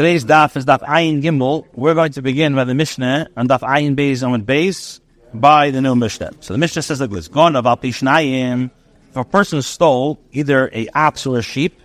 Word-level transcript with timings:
Today's 0.00 0.24
daf 0.24 0.56
is 0.56 0.64
daf 0.64 0.80
Ayin 0.80 1.20
Gimel. 1.20 1.66
We're 1.74 1.92
going 1.92 2.12
to 2.12 2.22
begin 2.22 2.54
by 2.54 2.64
the 2.64 2.72
Mishnah 2.72 3.28
on 3.36 3.48
daf 3.48 3.60
Ayin 3.60 3.96
Beis 3.96 4.26
on 4.26 4.46
Beis 4.46 4.98
by 5.34 5.70
the 5.72 5.82
new 5.82 5.94
Mishnah. 5.94 6.30
So 6.40 6.54
the 6.54 6.58
Mishnah 6.58 6.80
says 6.80 7.02
like 7.02 7.10
this: 7.10 7.28
Gone 7.28 7.54
of 7.54 7.66
Alpishnayim. 7.66 8.70
If 9.10 9.16
a 9.16 9.24
person 9.26 9.60
stole 9.60 10.18
either 10.32 10.70
a 10.72 10.88
ox 10.94 11.26
or 11.26 11.36
a 11.36 11.42
sheep, 11.42 11.78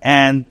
and 0.00 0.46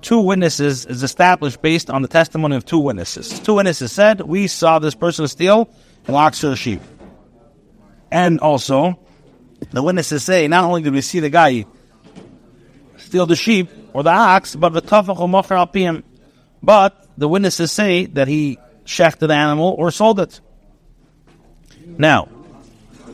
two 0.00 0.20
witnesses 0.20 0.86
is 0.86 1.02
established 1.02 1.60
based 1.60 1.90
on 1.90 2.00
the 2.00 2.08
testimony 2.08 2.56
of 2.56 2.64
two 2.64 2.78
witnesses. 2.78 3.38
Two 3.40 3.56
witnesses 3.56 3.92
said, 3.92 4.22
"We 4.22 4.46
saw 4.46 4.78
this 4.78 4.94
person 4.94 5.28
steal 5.28 5.68
an 6.06 6.14
ox 6.14 6.42
or 6.44 6.52
a 6.52 6.56
sheep," 6.56 6.80
and 8.10 8.40
also 8.40 8.98
the 9.70 9.82
witnesses 9.82 10.24
say, 10.24 10.48
"Not 10.48 10.64
only 10.64 10.80
did 10.80 10.94
we 10.94 11.02
see 11.02 11.20
the 11.20 11.28
guy 11.28 11.66
steal 12.96 13.26
the 13.26 13.36
sheep 13.36 13.68
or 13.92 14.02
the 14.02 14.08
ox, 14.08 14.56
but 14.56 14.72
the 14.72 14.80
alpiyim." 14.80 16.04
But 16.62 17.08
the 17.18 17.28
witnesses 17.28 17.72
say 17.72 18.06
that 18.06 18.28
he 18.28 18.58
shechted 18.84 19.28
the 19.28 19.34
animal 19.34 19.74
or 19.78 19.90
sold 19.90 20.20
it. 20.20 20.40
Now, 21.86 22.28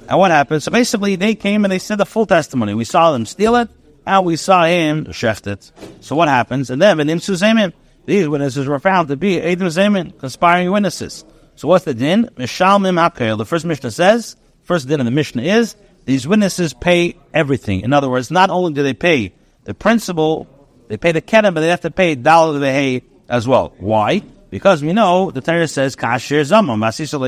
and 0.09 0.19
what 0.19 0.31
happened? 0.31 0.63
So 0.63 0.71
basically, 0.71 1.17
they 1.17 1.35
came 1.35 1.65
and 1.65 1.73
they 1.73 1.79
said 1.79 1.99
the 1.99 2.07
full 2.07 2.27
testimony. 2.27 2.75
We 2.75 2.85
saw 2.85 3.13
them 3.13 3.27
steal 3.27 3.57
it, 3.57 3.69
and 4.07 4.25
we 4.25 4.37
saw 4.37 4.65
him 4.65 5.07
shecht 5.07 5.47
it. 5.47 5.71
So 6.01 6.17
what 6.17 6.29
happens? 6.29 6.71
And 6.71 6.81
then, 6.81 7.01
in 7.01 7.19
Suzemin, 7.19 7.73
these 8.07 8.29
witnesses 8.29 8.67
were 8.67 8.79
found 8.79 9.09
to 9.09 9.17
be 9.17 9.37
Eidim 9.37 9.69
Zemin, 9.69 10.19
conspiring 10.19 10.71
witnesses. 10.71 11.25
So 11.57 11.69
what's 11.69 11.85
the 11.85 11.93
din? 11.93 12.31
Mishalmim 12.37 12.97
Akel. 12.97 13.37
The 13.37 13.45
first 13.45 13.67
Mishnah 13.67 13.91
says, 13.91 14.37
first 14.63 14.89
din 14.89 15.01
of 15.01 15.05
the 15.05 15.11
Mishnah 15.11 15.43
is, 15.43 15.77
these 16.07 16.27
witnesses 16.27 16.73
pay 16.73 17.19
everything. 17.35 17.81
In 17.81 17.93
other 17.93 18.09
words, 18.09 18.31
not 18.31 18.49
only 18.49 18.73
do 18.73 18.83
they 18.83 18.95
pay 18.95 19.35
the 19.65 19.75
principal, 19.75 20.47
they 20.89 20.97
pay 20.97 21.13
the 21.13 21.21
kedim, 21.21 21.53
but 21.53 21.61
they 21.61 21.69
have 21.69 21.83
to 21.83 21.91
pay 21.91 22.15
dollar 22.15 22.59
the 22.59 22.73
hay 22.73 23.03
as 23.29 23.47
well. 23.47 23.75
Why? 23.79 24.23
Because 24.51 24.83
we 24.83 24.93
know 24.93 25.31
the 25.31 25.41
Torah 25.41 25.69
says 25.69 25.97
kasher 25.97 26.41
zamam, 26.41 26.79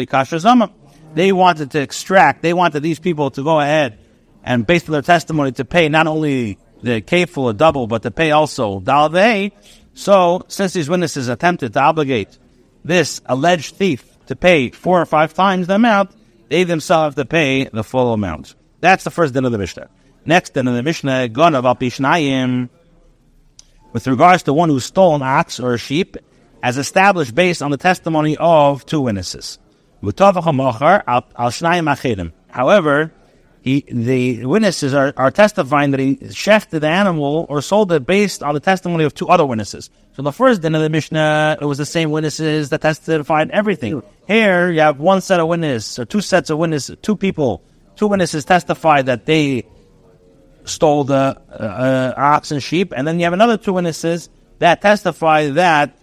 kasher 0.06 0.40
zamam. 0.40 0.72
They 1.14 1.32
wanted 1.32 1.72
to 1.72 1.80
extract, 1.80 2.42
they 2.42 2.52
wanted 2.52 2.82
these 2.82 2.98
people 2.98 3.30
to 3.32 3.42
go 3.42 3.60
ahead 3.60 3.98
and 4.42 4.66
based 4.66 4.88
on 4.88 4.92
their 4.92 5.02
testimony 5.02 5.52
to 5.52 5.64
pay 5.64 5.88
not 5.88 6.06
only 6.06 6.58
the 6.82 7.02
kafel 7.02 7.50
a 7.50 7.52
double, 7.52 7.86
but 7.86 8.02
to 8.02 8.10
pay 8.10 8.30
also 8.30 8.80
dalvei. 8.80 9.52
So, 9.92 10.44
since 10.48 10.72
these 10.72 10.88
witnesses 10.88 11.28
attempted 11.28 11.74
to 11.74 11.80
obligate 11.80 12.38
this 12.84 13.20
alleged 13.26 13.74
thief 13.76 14.06
to 14.26 14.36
pay 14.36 14.70
four 14.70 15.00
or 15.00 15.06
five 15.06 15.34
times 15.34 15.66
the 15.66 15.74
amount, 15.74 16.12
they 16.48 16.64
themselves 16.64 17.16
have 17.16 17.26
to 17.26 17.28
pay 17.28 17.64
the 17.64 17.84
full 17.84 18.12
amount. 18.12 18.54
That's 18.80 19.04
the 19.04 19.10
first 19.10 19.34
din 19.34 19.44
of 19.44 19.52
the 19.52 19.58
Mishnah. 19.58 19.90
Next 20.24 20.54
din 20.54 20.68
of 20.68 20.74
the 20.74 20.82
Mishnah, 20.82 21.28
Gonav 21.28 21.64
al 21.64 21.74
with 23.92 24.06
regards 24.06 24.44
to 24.44 24.52
one 24.52 24.68
who 24.68 24.80
stole 24.80 25.14
an 25.14 25.22
ox 25.22 25.60
or 25.60 25.74
a 25.74 25.78
sheep, 25.78 26.16
as 26.62 26.78
established 26.78 27.34
based 27.34 27.62
on 27.62 27.70
the 27.70 27.76
testimony 27.76 28.36
of 28.38 28.84
two 28.86 29.00
witnesses. 29.00 29.58
However, 32.48 33.12
he, 33.62 33.84
the 33.90 34.46
witnesses 34.46 34.94
are, 34.94 35.12
are 35.16 35.30
testifying 35.30 35.90
that 35.90 36.00
he 36.00 36.16
shechted 36.16 36.80
the 36.80 36.88
animal 36.88 37.46
or 37.48 37.60
sold 37.60 37.92
it 37.92 38.06
based 38.06 38.42
on 38.42 38.54
the 38.54 38.60
testimony 38.60 39.04
of 39.04 39.14
two 39.14 39.28
other 39.28 39.44
witnesses. 39.44 39.90
So 40.12 40.22
the 40.22 40.32
first 40.32 40.62
din 40.62 40.74
of 40.74 40.80
the 40.80 40.88
Mishnah, 40.88 41.58
it 41.60 41.64
was 41.64 41.76
the 41.76 41.86
same 41.86 42.10
witnesses 42.10 42.70
that 42.70 42.80
testified 42.80 43.50
everything. 43.50 44.02
Here, 44.26 44.70
you 44.70 44.80
have 44.80 44.98
one 44.98 45.20
set 45.20 45.40
of 45.40 45.48
witnesses, 45.48 45.98
or 45.98 46.06
two 46.06 46.22
sets 46.22 46.48
of 46.48 46.58
witnesses, 46.58 46.96
two 47.02 47.16
people, 47.16 47.62
two 47.96 48.06
witnesses 48.06 48.46
testified 48.46 49.06
that 49.06 49.26
they 49.26 49.66
stole 50.70 51.04
the 51.04 51.40
uh, 51.50 51.52
uh, 51.52 52.14
ox 52.16 52.50
and 52.50 52.62
sheep, 52.62 52.92
and 52.96 53.06
then 53.06 53.18
you 53.18 53.24
have 53.24 53.32
another 53.32 53.56
two 53.56 53.72
witnesses 53.72 54.28
that 54.58 54.80
testify 54.80 55.48
that 55.50 55.96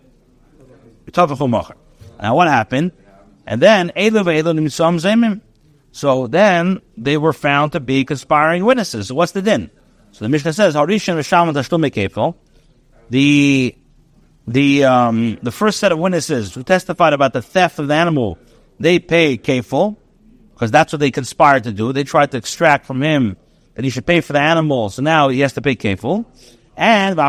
now 2.21 2.35
what 2.35 2.47
happened? 2.47 2.91
And 3.45 3.61
then 3.61 3.91
so 5.91 6.27
then 6.27 6.81
they 6.97 7.17
were 7.17 7.33
found 7.33 7.71
to 7.71 7.79
be 7.79 8.05
conspiring 8.05 8.65
witnesses. 8.65 9.07
So 9.07 9.15
what's 9.15 9.31
the 9.31 9.41
din? 9.41 9.71
So 10.11 10.25
the 10.25 10.29
Mishnah 10.29 10.53
says 10.53 10.75
the 13.09 13.75
the 14.47 14.83
um, 14.83 15.37
the 15.41 15.51
first 15.51 15.79
set 15.79 15.91
of 15.91 15.99
witnesses 15.99 16.53
who 16.53 16.63
testified 16.63 17.13
about 17.13 17.33
the 17.33 17.41
theft 17.41 17.79
of 17.79 17.87
the 17.87 17.93
animal, 17.93 18.37
they 18.79 18.99
pay 18.99 19.37
kefil 19.37 19.97
because 20.53 20.71
that's 20.71 20.91
what 20.91 20.99
they 20.99 21.11
conspired 21.11 21.63
to 21.65 21.71
do. 21.71 21.93
They 21.93 22.03
tried 22.03 22.31
to 22.31 22.37
extract 22.37 22.85
from 22.85 23.01
him 23.01 23.37
that 23.77 23.83
he 23.83 23.91
should 23.91 24.07
pay 24.07 24.21
for 24.21 24.33
the 24.33 24.39
animal, 24.39 24.89
so 24.89 25.03
now 25.03 25.29
he 25.29 25.41
has 25.41 25.53
to 25.53 25.61
pay 25.61 25.75
kefil. 25.75 26.25
And 26.75 27.19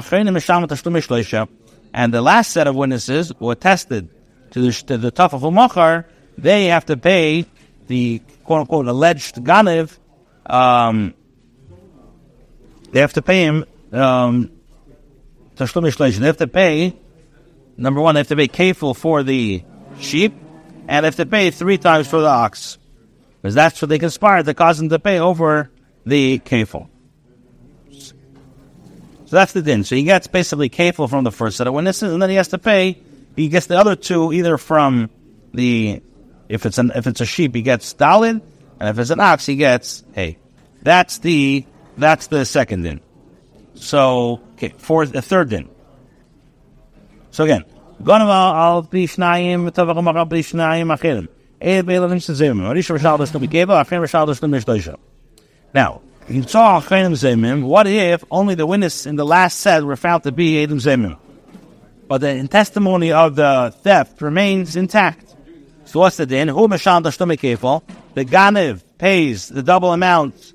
and 1.92 2.14
the 2.14 2.22
last 2.22 2.53
set 2.53 2.66
of 2.66 2.75
witnesses 2.75 3.34
were 3.38 3.54
tested 3.54 4.09
to 4.53 4.62
the, 4.62 4.72
to 4.72 4.97
the 4.97 5.12
Tafel 5.12 5.53
Machar, 5.53 6.06
they 6.38 6.66
have 6.66 6.87
to 6.87 6.97
pay 6.97 7.44
the 7.87 8.22
quote 8.44 8.60
unquote 8.60 8.87
alleged 8.87 9.34
Ganiv, 9.37 9.98
um, 10.47 11.12
they 12.92 13.00
have 13.00 13.12
to 13.12 13.20
pay 13.20 13.42
him, 13.42 13.66
um, 13.92 14.50
they 15.54 15.66
have 15.66 16.37
to 16.38 16.47
pay, 16.47 16.97
number 17.76 18.00
one, 18.00 18.14
they 18.14 18.20
have 18.20 18.28
to 18.28 18.37
pay 18.37 18.48
kefil 18.48 18.97
for 18.97 19.22
the 19.22 19.62
sheep, 20.00 20.32
and 20.88 21.04
they 21.04 21.08
have 21.08 21.16
to 21.16 21.26
pay 21.26 21.50
three 21.50 21.76
times 21.76 22.08
for 22.08 22.22
the 22.22 22.26
ox. 22.26 22.78
Because 23.42 23.54
that's 23.54 23.82
what 23.82 23.91
they 23.91 23.98
conspired 23.98 24.47
to 24.47 24.54
cause 24.54 24.78
them 24.78 24.88
to 24.88 24.98
pay 24.98 25.19
over 25.19 25.70
the 26.08 26.38
kefil. 26.41 26.88
So 27.91 29.36
that's 29.36 29.52
the 29.52 29.62
din. 29.62 29.84
So 29.84 29.94
he 29.94 30.04
gets 30.04 30.26
basically 30.26 30.70
kefil 30.70 31.08
from 31.08 31.24
the 31.24 31.32
first 31.32 31.58
set 31.58 31.66
of 31.66 31.74
witnesses, 31.74 32.12
and 32.12 32.22
then 32.22 32.30
he 32.30 32.36
has 32.36 32.48
to 32.48 32.58
pay. 32.58 32.98
He 33.36 33.48
gets 33.48 33.66
the 33.66 33.78
other 33.78 33.94
two 33.94 34.32
either 34.32 34.56
from 34.56 35.10
the 35.52 36.02
if 36.48 36.64
it's 36.64 36.78
an 36.78 36.92
if 36.94 37.06
it's 37.06 37.20
a 37.20 37.26
sheep, 37.26 37.54
he 37.54 37.62
gets 37.62 37.94
dalid, 37.94 38.41
and 38.80 38.88
if 38.88 38.98
it's 38.98 39.10
an 39.10 39.20
ox, 39.20 39.46
he 39.46 39.56
gets 39.56 40.02
hey. 40.14 40.38
That's 40.82 41.19
the 41.19 41.66
that's 41.96 42.28
the 42.28 42.44
second 42.44 42.82
din. 42.82 43.00
So 43.75 44.40
okay, 44.54 44.70
fourth 44.78 45.12
the 45.12 45.22
third 45.22 45.50
din. 45.50 45.69
So 47.30 47.44
again, 47.44 47.64
al 48.00 48.82
bishnayim 48.84 49.70
tavacham 49.70 50.16
al 50.16 50.26
bishnayim 50.26 50.96
achirim. 50.96 51.28
Now, 55.74 56.00
you 56.28 56.42
saw 56.42 56.80
Achrenim 56.80 57.12
Zemim. 57.12 57.62
What 57.62 57.86
if 57.86 58.24
only 58.30 58.54
the 58.54 58.66
witness 58.66 59.06
in 59.06 59.16
the 59.16 59.24
last 59.24 59.60
set 59.60 59.82
were 59.82 59.96
found 59.96 60.24
to 60.24 60.32
be 60.32 60.62
Adam 60.62 60.78
Zemim? 60.78 61.18
But 62.06 62.22
the 62.22 62.46
testimony 62.48 63.12
of 63.12 63.36
the 63.36 63.74
theft 63.82 64.20
remains 64.22 64.76
intact. 64.76 65.34
So 65.84 66.00
what's 66.00 66.16
the 66.16 66.26
din? 66.26 66.48
Who 66.48 66.68
Mashal 66.68 67.02
The 68.14 68.24
Ganiv 68.24 68.82
pays 68.98 69.48
the 69.48 69.62
double 69.62 69.92
amount 69.92 70.52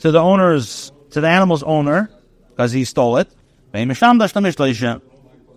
to 0.00 0.10
the 0.10 0.20
owner's, 0.20 0.92
to 1.10 1.20
the 1.20 1.28
animal's 1.28 1.62
owner, 1.62 2.10
because 2.50 2.72
he 2.72 2.84
stole 2.84 3.18
it. 3.18 3.28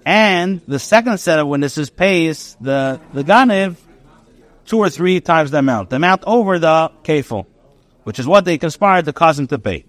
And 0.05 0.61
the 0.67 0.79
second 0.79 1.17
set 1.19 1.39
of 1.39 1.47
witnesses 1.47 1.89
pays 1.89 2.57
the, 2.59 2.99
the 3.13 3.23
Ganiv 3.23 3.77
two 4.65 4.79
or 4.79 4.89
three 4.89 5.21
times 5.21 5.51
the 5.51 5.59
amount. 5.59 5.89
The 5.89 5.95
amount 5.95 6.23
over 6.25 6.59
the 6.59 6.91
kefil 7.03 7.47
which 8.03 8.19
is 8.19 8.27
what 8.27 8.45
they 8.45 8.57
conspired 8.57 9.05
to 9.05 9.13
cause 9.13 9.39
him 9.39 9.47
to 9.47 9.59
pay. 9.59 9.85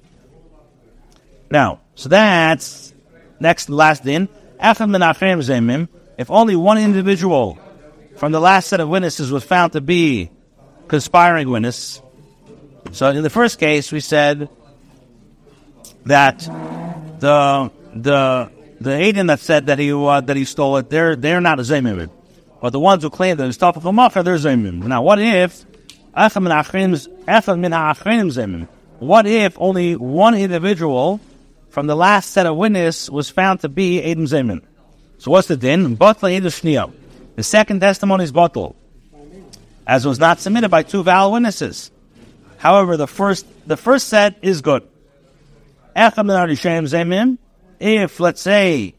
Now, 1.51 1.81
so 1.95 2.09
that's 2.09 2.95
next 3.41 3.69
last 3.69 4.05
din. 4.05 4.29
If 4.61 6.31
only 6.31 6.57
one 6.57 6.79
individual 6.79 7.59
from 8.17 8.33
the 8.33 8.41
last 8.41 8.69
set 8.69 8.81
of 8.81 8.89
witnesses 8.89 9.31
was 9.31 9.45
found 9.45 9.73
to 9.73 9.81
be 9.81 10.31
conspiring 10.89 11.49
witness. 11.51 12.01
So 12.93 13.11
in 13.11 13.23
the 13.23 13.31
first 13.31 13.59
case, 13.59 13.91
we 13.91 14.01
said 14.01 14.49
that 16.07 16.39
the 17.19 17.71
the 17.95 18.51
the 18.81 18.91
Aiden 18.91 19.29
that 19.29 19.41
said 19.41 19.67
that 19.67 19.79
he 19.79 19.93
uh, 19.93 20.21
that 20.21 20.37
he 20.37 20.45
stole 20.45 20.77
it, 20.77 20.91
they're 20.91 21.17
they're 21.17 21.41
not 21.41 21.59
a 21.59 21.63
zemim. 21.63 22.11
But 22.61 22.71
the 22.71 22.81
ones 22.81 23.03
who 23.03 23.11
claim 23.11 23.37
that 23.37 23.47
it's 23.49 23.59
Tafel 23.59 23.93
Macher, 23.93 24.25
they're 24.25 24.37
zemim. 24.37 24.83
Now, 24.85 25.03
what 25.03 25.19
if 25.19 25.67
what 28.99 29.27
if 29.27 29.57
only 29.59 29.97
one 29.97 30.35
individual 30.35 31.21
from 31.71 31.87
the 31.89 31.97
last 31.97 32.31
set 32.31 32.47
of 32.47 32.57
witness 32.57 33.11
was 33.11 33.31
found 33.31 33.61
to 33.61 33.69
be 33.69 34.01
Edom 34.01 34.27
Zemin? 34.27 34.63
So 35.19 35.33
what's 35.33 35.49
the 35.49 35.57
din? 35.57 35.97
The 35.97 37.43
second 37.43 37.81
testimony 37.81 38.25
is 38.25 38.33
bottle, 38.33 38.77
as 39.87 40.07
was 40.07 40.21
not 40.21 40.39
submitted 40.39 40.69
by 40.69 40.85
two 40.85 41.03
valid 41.03 41.33
witnesses. 41.33 41.91
However, 42.59 42.97
the 42.97 43.09
first 43.09 43.45
the 43.67 43.77
first 43.77 44.07
set 44.09 44.37
is 44.41 44.61
good. 44.63 44.87
If 47.81 48.21
let's 48.21 48.41
say 48.41 48.95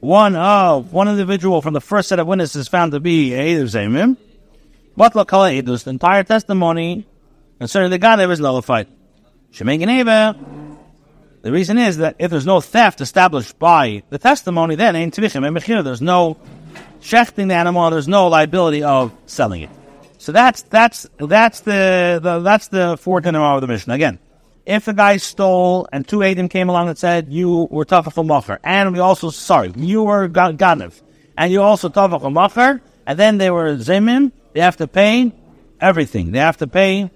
one 0.00 0.36
of 0.36 0.92
one 0.92 1.08
individual 1.08 1.62
from 1.62 1.72
the 1.72 1.80
first 1.80 2.10
set 2.10 2.18
of 2.18 2.26
witnesses 2.26 2.56
is 2.56 2.68
found 2.68 2.92
to 2.92 3.00
be 3.00 3.34
Edom 3.34 3.66
Zemim, 3.66 4.16
Kala 4.98 5.50
Edus, 5.52 5.84
the 5.84 5.90
entire 5.90 6.24
testimony 6.24 7.06
concerning 7.58 7.90
the 7.90 7.98
Ganev 7.98 8.30
is 8.32 8.40
nullified. 8.40 8.88
Shemei 9.52 9.78
Geneva, 9.78 10.36
The 11.42 11.52
reason 11.52 11.78
is 11.78 11.98
that 11.98 12.16
if 12.18 12.30
there's 12.30 12.46
no 12.46 12.60
theft 12.60 13.00
established 13.00 13.58
by 13.58 14.02
the 14.10 14.18
testimony, 14.18 14.74
then 14.74 14.96
ain't. 14.96 15.14
There's 15.14 16.02
no 16.02 16.36
shechting 17.00 17.48
the 17.48 17.54
animal. 17.54 17.90
There's 17.90 18.08
no 18.08 18.26
liability 18.26 18.82
of 18.82 19.12
selling 19.26 19.62
it. 19.62 19.70
So 20.18 20.32
that's 20.32 20.62
that's 20.62 21.06
that's 21.16 21.60
the, 21.60 22.18
the 22.20 22.40
that's 22.40 22.68
the 22.68 22.96
fourth 23.00 23.24
of 23.24 23.60
the 23.60 23.66
mission. 23.68 23.92
Again, 23.92 24.18
if 24.66 24.84
the 24.84 24.92
guy 24.92 25.16
stole 25.18 25.88
and 25.92 26.06
two 26.06 26.24
Adam 26.24 26.48
came 26.48 26.68
along 26.68 26.88
and 26.88 26.98
said 26.98 27.32
you 27.32 27.68
were 27.70 27.84
tafach 27.84 28.12
macher, 28.26 28.58
and 28.64 28.92
we 28.92 28.98
also 28.98 29.30
sorry 29.30 29.72
you 29.76 30.02
were 30.02 30.28
ganav, 30.28 31.00
and 31.36 31.52
you 31.52 31.62
also 31.62 31.88
tafach 31.88 32.20
macher, 32.32 32.80
and 33.06 33.18
then 33.18 33.38
they 33.38 33.50
were 33.50 33.76
zemim, 33.76 34.32
they 34.52 34.60
have 34.60 34.76
to 34.78 34.86
pay 34.86 35.32
everything. 35.80 36.32
They 36.32 36.38
have 36.38 36.56
to 36.58 36.66
pay 36.66 37.10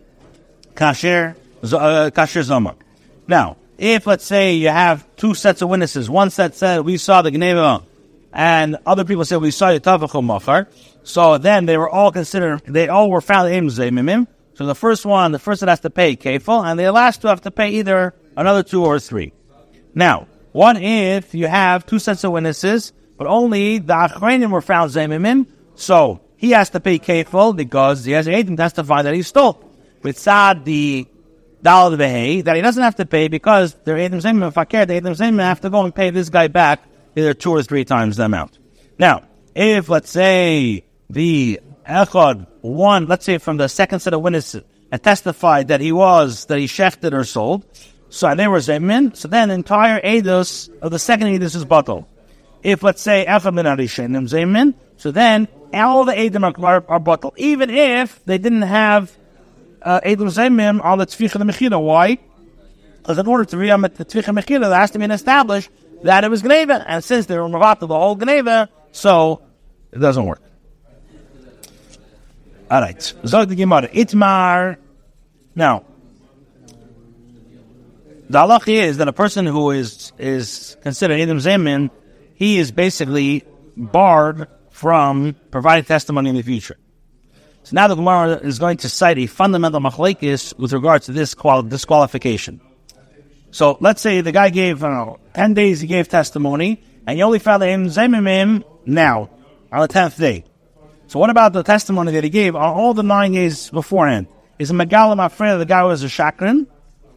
kasher 0.75 1.37
uh, 1.63 2.11
kasher 2.11 2.43
zomar. 2.43 2.77
Now, 3.27 3.57
if 3.79 4.07
let's 4.07 4.25
say 4.25 4.55
you 4.55 4.69
have 4.69 5.07
two 5.17 5.35
sets 5.35 5.63
of 5.63 5.69
witnesses, 5.69 6.09
one 6.09 6.31
set 6.31 6.55
said 6.55 6.85
we 6.85 6.97
saw 6.97 7.23
the 7.23 7.31
gneva, 7.31 7.85
and 8.33 8.77
other 8.87 9.05
people 9.05 9.25
said 9.25 9.41
we 9.41 9.51
saw 9.51 9.73
the 9.73 9.81
tafach. 9.81 10.67
So 11.05 11.39
then 11.39 11.67
they 11.67 11.77
were 11.77 11.89
all 11.89 12.13
considered, 12.13 12.63
they 12.65 12.89
all 12.89 13.11
were 13.11 13.21
found 13.21 13.53
in 13.53 13.67
Zemimim. 13.67 14.27
So 14.55 14.67
the 14.67 14.75
first 14.75 15.05
one, 15.05 15.33
the 15.33 15.39
first 15.39 15.63
one 15.63 15.69
has 15.69 15.81
to 15.81 15.91
pay 15.91 16.17
kefil, 16.17 16.65
and 16.65 16.79
the 16.79 16.93
last 16.93 17.23
two 17.23 17.29
have 17.29 17.41
to 17.43 17.51
pay 17.51 17.71
either 17.71 18.15
another 18.37 18.63
two 18.63 18.85
or 18.85 19.01
three. 19.01 19.33
Now, 19.95 20.29
what 20.53 20.77
if 20.81 21.35
you 21.35 21.47
have 21.47 21.87
two 21.87 21.99
sets 21.99 22.25
of 22.25 22.33
witnesses, 22.33 22.93
but 23.17 23.27
only 23.27 23.79
the 23.79 23.95
Achrenim 23.95 24.51
were 24.51 24.61
found 24.61 24.91
Zemimim, 24.91 25.47
so 25.75 26.21
he 26.43 26.51
has 26.51 26.71
to 26.71 26.81
pay 26.81 26.99
kefil 26.99 27.55
because 27.55 28.05
he 28.05 28.11
has 28.13 28.27
to 28.27 28.57
testify 28.57 29.03
that 29.03 29.15
he 29.15 29.23
stole. 29.23 29.63
With 30.03 30.19
Sad, 30.19 30.65
the 30.65 31.07
Dal 31.63 31.93
Vehe, 31.93 32.43
that 32.43 32.57
he 32.57 32.63
doesn't 32.63 32.83
have 32.83 32.97
to 32.97 33.07
pay 33.07 33.29
because 33.29 33.75
they're 33.85 33.97
Edim 33.97 34.21
Zemimim, 34.21 34.49
if 34.49 34.59
I 34.59 34.65
care, 34.65 34.85
the 34.85 34.95
Edim 34.95 35.17
Zemimim 35.17 35.39
have 35.39 35.61
to 35.61 35.71
go 35.71 35.85
and 35.85 35.95
pay 35.95 36.11
this 36.11 36.31
guy 36.31 36.49
back 36.49 36.83
either 37.15 37.33
two 37.33 37.53
or 37.53 37.63
three 37.63 37.85
times 37.85 38.17
the 38.17 38.25
amount. 38.25 38.59
Now, 38.99 39.23
if 39.55 39.89
let's 39.89 40.11
say 40.11 40.85
the 41.09 41.61
Echad, 41.89 42.49
one, 42.61 43.07
let's 43.07 43.25
say 43.25 43.39
from 43.39 43.57
the 43.57 43.69
second 43.69 44.01
set 44.01 44.13
of 44.13 44.21
witnesses, 44.21 44.65
and 44.91 45.01
testified 45.01 45.69
that 45.69 45.81
he 45.81 45.93
was, 45.93 46.47
that 46.47 46.59
he 46.59 46.67
shechted 46.67 47.13
or 47.13 47.23
sold, 47.23 47.65
so 48.09 48.35
they 48.35 48.49
were 48.49 48.59
Zemin, 48.59 49.15
so 49.15 49.29
then 49.29 49.49
the 49.49 49.55
entire 49.55 50.01
Eidos 50.01 50.69
of 50.81 50.91
the 50.91 50.99
second 50.99 51.29
Eidos 51.29 51.55
is 51.55 51.65
bottled. 51.65 52.05
If, 52.65 52.83
let's 52.83 53.01
say, 53.01 53.25
Echad 53.29 53.55
min 53.55 53.67
Arishenim 53.67 54.29
Zemin, 54.29 54.75
so 54.97 55.13
then 55.13 55.47
all 55.75 56.05
the 56.05 56.13
Eidim 56.13 56.43
are, 56.45 56.85
are, 56.89 57.01
bottled, 57.01 57.35
even 57.37 57.71
if 57.71 58.25
they 58.25 58.39
didn't 58.39 58.63
have 58.63 59.11
uh, 59.83 60.01
Eidim 60.01 60.31
Zemim 60.31 60.85
on 60.85 60.99
the 60.99 61.07
Tzvicha 61.07 61.39
the 61.39 61.45
Mechira. 61.45 61.83
Why? 61.83 62.19
Because 62.99 63.19
in 63.19 63.27
order 63.27 63.45
to 63.45 63.57
read 63.57 63.71
the 63.71 64.05
Tzvicha 64.05 64.39
Mechira, 64.39 64.61
there 64.61 64.75
has 64.75 64.91
to 64.93 64.99
be 64.99 65.05
established 65.07 65.71
that 66.03 66.25
it 66.25 66.31
was 66.31 66.43
Gneva, 66.43 66.85
and 66.87 67.03
since 67.03 67.27
they 67.27 67.39
were 67.39 67.49
Mavatal 67.49 67.81
the 67.81 67.89
whole 67.89 68.17
Gneva, 68.17 68.69
so 68.93 69.43
it 69.93 69.99
doesn't 69.99 70.25
work. 70.25 70.43
All 72.71 72.81
right. 72.81 73.15
Zog 73.27 73.49
the 73.49 73.55
Gemara. 73.55 73.89
Itmar. 73.89 74.79
Now, 75.55 75.85
the 78.31 78.39
halach 78.39 78.67
is 78.67 78.97
that 78.97 79.09
a 79.09 79.13
person 79.13 79.45
who 79.45 79.73
is 79.73 80.13
is 80.19 80.79
considered 80.83 81.21
Edom 81.21 81.37
Zemin, 81.37 81.91
he 82.35 82.59
is 82.59 82.73
basically 82.73 83.45
barred 83.77 84.49
from 84.73 85.37
providing 85.51 85.85
testimony 85.85 86.31
in 86.31 86.37
the 86.37 86.43
future. 86.43 86.77
So 87.63 87.75
now 87.75 87.87
the 87.87 87.95
Gemara 87.95 88.39
is 88.39 88.59
going 88.59 88.79
to 88.79 88.89
cite 88.89 89.19
a 89.19 89.27
fundamental 89.27 89.81
machlekes 89.81 90.59
with 90.59 90.73
regards 90.73 91.07
to 91.07 91.13
this 91.13 91.35
qual- 91.35 91.63
disqualification. 91.63 92.61
So 93.53 93.77
let's 93.81 94.01
say 94.01 94.21
the 94.23 94.33
guy 94.33 94.49
gave, 94.49 94.83
I 94.83 94.89
don't 94.89 95.07
know, 95.07 95.21
10 95.35 95.55
days 95.55 95.81
he 95.81 95.87
gave 95.87 96.09
testimony, 96.09 96.83
and 97.07 97.19
you 97.19 97.25
only 97.25 97.39
found 97.39 97.63
him 97.63 97.87
Zemimim 97.87 98.65
now, 98.87 99.31
on 99.71 99.81
the 99.83 99.89
10th 99.89 100.19
day. 100.19 100.45
So 101.07 101.19
what 101.19 101.31
about 101.31 101.53
the 101.53 101.63
testimony 101.63 102.13
that 102.13 102.25
he 102.25 102.31
gave 102.31 102.57
on 102.57 102.75
all 102.75 102.95
the 102.95 103.03
nine 103.03 103.33
days 103.33 103.71
beforehand? 103.71 104.27
Is 104.59 104.71
a 104.71 104.75
Megalim 104.75 105.25
afraid 105.25 105.57
the 105.59 105.67
guy 105.67 105.83
was 105.83 106.03
a 106.03 106.07
Shakran 106.07 106.67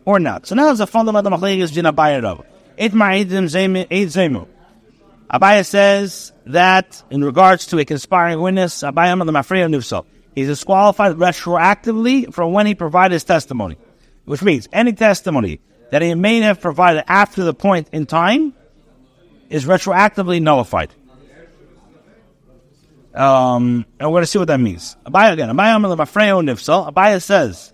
or 0.04 0.20
not? 0.20 0.46
So 0.46 0.56
now 0.56 0.66
there's 0.66 0.82
a 0.82 0.88
fundamental 0.88 1.32
machlekes 1.32 1.74
din 1.74 1.86
Abaya 1.86 2.46
It 2.78 2.92
ma'idim 2.92 3.46
zemu. 3.46 4.48
Abaya 5.32 5.66
says 5.66 6.32
that 6.46 7.04
in 7.10 7.24
regards 7.24 7.68
to 7.68 7.80
a 7.80 7.86
conspiring 7.86 8.42
witness, 8.42 8.84
Abaya 8.84 9.18
the 9.26 9.32
Mafreya 9.32 9.68
Nufsal, 9.70 10.06
he's 10.36 10.48
disqualified 10.48 11.16
retroactively 11.16 12.34
from 12.34 12.54
when 12.54 12.68
he 12.68 12.76
provided 12.76 13.14
his 13.14 13.24
testimony. 13.24 13.78
Which 14.26 14.42
means 14.42 14.68
any 14.74 14.94
testimony 14.94 15.60
that 15.92 16.02
he 16.02 16.14
may 16.16 16.40
have 16.42 16.60
provided 16.62 17.04
after 17.08 17.44
the 17.44 17.54
point 17.54 17.90
in 17.92 18.06
time 18.06 18.54
is 19.50 19.66
retroactively 19.66 20.42
nullified. 20.42 20.92
Um, 23.14 23.86
and 24.00 24.10
we're 24.10 24.16
going 24.16 24.24
to 24.24 24.28
see 24.28 24.40
what 24.40 24.50
that 24.50 24.60
means. 24.60 24.98
Abaya 25.06 25.34
again. 25.34 25.50
Abaya 25.50 25.80
Nifsal. 25.80 26.92
Abaya 26.92 27.22
says 27.22 27.72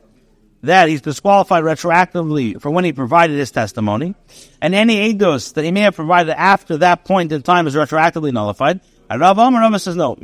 that 0.64 0.90
he's 0.90 1.02
disqualified 1.02 1.64
retroactively 1.64 2.62
for 2.62 2.70
when 2.70 2.84
he 2.86 2.94
provided 2.94 3.38
his 3.38 3.52
testimony, 3.52 4.16
and 4.62 4.76
any 4.76 5.14
eidos 5.14 5.54
that 5.56 5.66
he 5.66 5.72
may 5.72 5.82
have 5.82 5.96
provided 5.96 6.40
after 6.40 6.78
that 6.78 7.04
point 7.06 7.32
in 7.32 7.42
time 7.42 7.68
is 7.68 7.76
retroactively 7.76 8.32
nullified. 8.32 8.80
And 9.10 9.20
Rav 9.20 9.38
Amar 9.38 9.80
says 9.80 9.96
no. 9.96 10.16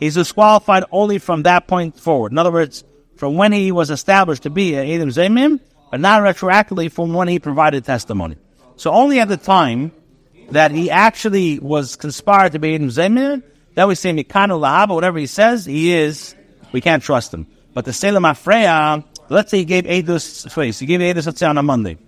He's 0.00 0.14
disqualified 0.14 0.84
only 0.90 1.18
from 1.18 1.42
that 1.42 1.68
point 1.68 2.00
forward. 2.00 2.32
In 2.32 2.38
other 2.38 2.50
words, 2.50 2.84
from 3.16 3.34
when 3.36 3.52
he 3.52 3.70
was 3.70 3.90
established 3.90 4.44
to 4.44 4.50
be 4.50 4.74
a 4.74 4.82
Edom 4.82 5.10
Zemim, 5.10 5.60
but 5.90 6.00
not 6.00 6.22
retroactively 6.22 6.90
from 6.90 7.12
when 7.12 7.28
he 7.28 7.38
provided 7.38 7.84
testimony. 7.84 8.36
So 8.76 8.92
only 8.92 9.20
at 9.20 9.28
the 9.28 9.36
time 9.36 9.92
that 10.52 10.70
he 10.70 10.90
actually 10.90 11.58
was 11.58 11.96
conspired 11.96 12.52
to 12.52 12.58
be 12.58 12.74
Edom 12.74 12.88
Zemim, 12.88 13.42
then 13.74 13.88
we 13.88 13.94
say 13.94 14.12
Mikanu 14.12 14.58
Lahaba, 14.58 14.94
whatever 14.94 15.18
he 15.18 15.26
says, 15.26 15.66
he 15.66 15.92
is, 15.92 16.34
we 16.72 16.80
can't 16.80 17.02
trust 17.02 17.34
him. 17.34 17.46
But 17.72 17.84
the 17.84 17.92
Salem 17.92 18.24
Afreya, 18.24 19.04
let's 19.28 19.50
say 19.50 19.58
he 19.58 19.64
gave 19.64 19.84
Edus 19.84 20.50
face, 20.50 20.78
he 20.78 20.86
gave 20.86 21.00
Edus, 21.00 21.26
let's 21.26 21.38
say 21.38 21.46
on 21.46 21.58
a 21.58 21.62
Monday. 21.62 21.98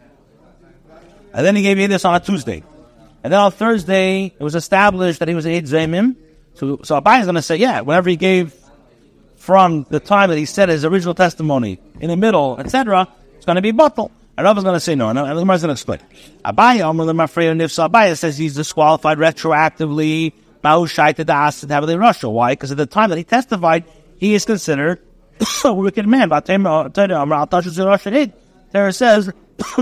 And 1.33 1.47
then 1.47 1.57
he 1.57 1.63
gave 1.63 1.77
Edus 1.79 2.05
on 2.05 2.15
a 2.15 2.21
Tuesday. 2.21 2.63
And 3.23 3.33
then 3.33 3.41
on 3.41 3.53
Thursday, 3.53 4.27
it 4.27 4.43
was 4.43 4.55
established 4.55 5.21
that 5.21 5.29
he 5.29 5.35
was 5.35 5.47
Eid 5.47 5.65
Zemim. 5.65 6.17
So, 6.55 6.81
so 6.83 7.01
Abai 7.01 7.21
is 7.21 7.27
going 7.27 7.37
to 7.37 7.43
say, 7.43 7.57
yeah, 7.57 7.81
whenever 7.81 8.11
he 8.11 8.17
gave 8.17 8.55
from 9.37 9.87
the 9.89 10.01
time 10.01 10.31
that 10.31 10.39
he 10.39 10.45
said 10.45 10.69
his 10.69 10.85
original 10.85 11.15
testimony, 11.15 11.79
in 12.01 12.11
the 12.11 12.17
middle, 12.17 12.59
etc., 12.59 13.09
it's 13.37 13.47
going 13.47 13.57
to 13.57 13.63
be 13.63 13.71
bottle. 13.71 14.11
And 14.37 14.45
Rav 14.45 14.57
is 14.59 14.65
going 14.65 14.77
to 14.77 14.81
say 14.81 14.95
no, 14.95 15.09
and 15.09 15.19
the 15.19 15.35
Gemara 15.35 15.57
is 15.57 15.63
going 15.63 15.69
to 15.69 15.73
explain. 15.73 16.01
Abaya, 16.45 16.91
Abaya 16.93 18.19
says 18.19 18.39
he's 18.39 18.55
disqualified 18.55 19.19
retroactively 19.19 20.33
Ma'ushaita 20.65 21.25
Da'as 21.25 21.67
Tabali 21.67 21.99
Russia. 21.99 22.31
Why? 22.31 22.53
Because 22.53 22.71
at 22.71 22.79
the 22.79 22.87
time 22.87 23.11
that 23.11 23.19
he 23.19 23.25
testified, 23.25 23.85
he 24.17 24.35
is 24.35 24.45
considered 24.45 25.03
wicked 25.65 26.07
man. 26.07 26.29
There 26.29 26.59
it 28.89 28.93
says, 28.93 29.33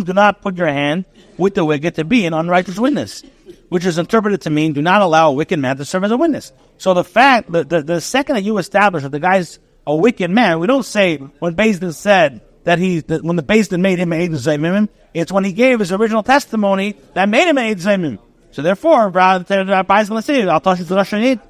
do 0.03 0.13
not 0.13 0.43
put 0.43 0.57
your 0.57 0.69
hand 0.69 1.05
with 1.37 1.55
the 1.55 1.65
wicked 1.65 1.97
to 1.97 2.05
be 2.05 2.27
an 2.27 2.35
unrighteous 2.35 2.79
witness, 2.79 3.23
which 3.69 3.85
is 3.85 3.99
interpreted 3.99 4.43
to 4.43 4.51
mean 4.51 4.73
do 4.73 4.83
not 4.83 5.03
allow 5.03 5.31
a 5.31 5.33
wicked 5.33 5.59
man 5.59 5.77
to 5.77 5.85
serve 5.85 6.05
as 6.05 6.11
a 6.11 6.17
witness. 6.17 6.53
So 6.79 6.95
the 6.95 7.05
fact 7.05 7.53
that 7.53 7.69
the, 7.69 7.83
the 7.83 8.01
second 8.01 8.37
that 8.37 8.43
you 8.43 8.59
establish 8.59 9.03
that 9.03 9.13
the 9.13 9.21
guy's 9.21 9.59
a 9.87 9.95
wicked 9.95 10.31
man, 10.31 10.59
we 10.59 10.67
don't 10.67 10.85
say 10.85 11.17
when 11.17 11.55
Din 11.55 11.93
said 11.93 12.41
that 12.65 12.79
he, 12.79 13.01
that 13.01 13.23
when 13.23 13.37
the 13.37 13.43
Din 13.43 13.83
made 13.83 13.99
him 13.99 14.13
a 14.13 14.29
Eidim 14.29 14.89
it's 15.13 15.33
when 15.33 15.45
he 15.45 15.53
gave 15.53 15.81
his 15.81 15.93
original 15.93 16.23
testimony 16.23 16.97
that 17.15 17.29
made 17.29 17.49
him 17.49 17.59
a 17.59 17.75
Eidim 17.75 18.19
so 18.53 18.63
therefore, 18.63 19.09
Rabbi 19.09 20.01
is 20.01 20.09
going 20.09 20.21
to 20.21 20.23
say, 20.23 20.43
I'll 20.43 20.61
touch 20.61 20.81
the 20.81 20.97
Rashanid. 20.97 21.41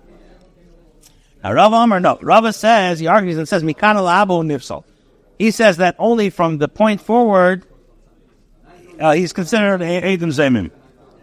Now, 1.43 1.53
Rav 1.53 1.73
Amar, 1.73 2.01
no. 2.01 2.19
Rava 2.21 2.53
says, 2.53 2.99
he 2.99 3.07
argues 3.07 3.39
and 3.39 3.49
says, 3.49 3.63
Mikana 3.63 3.97
Labo 3.97 4.45
Nifsal. 4.45 4.85
He 5.39 5.51
says 5.51 5.79
that 5.79 5.97
only 5.99 6.29
from 6.31 6.59
the 6.59 6.69
point 6.69 7.01
forward, 7.01 7.65
uh, 9.01 9.13
he's 9.13 9.33
considered 9.33 9.81
Eidim 9.81 10.29
Zemim. 10.29 10.71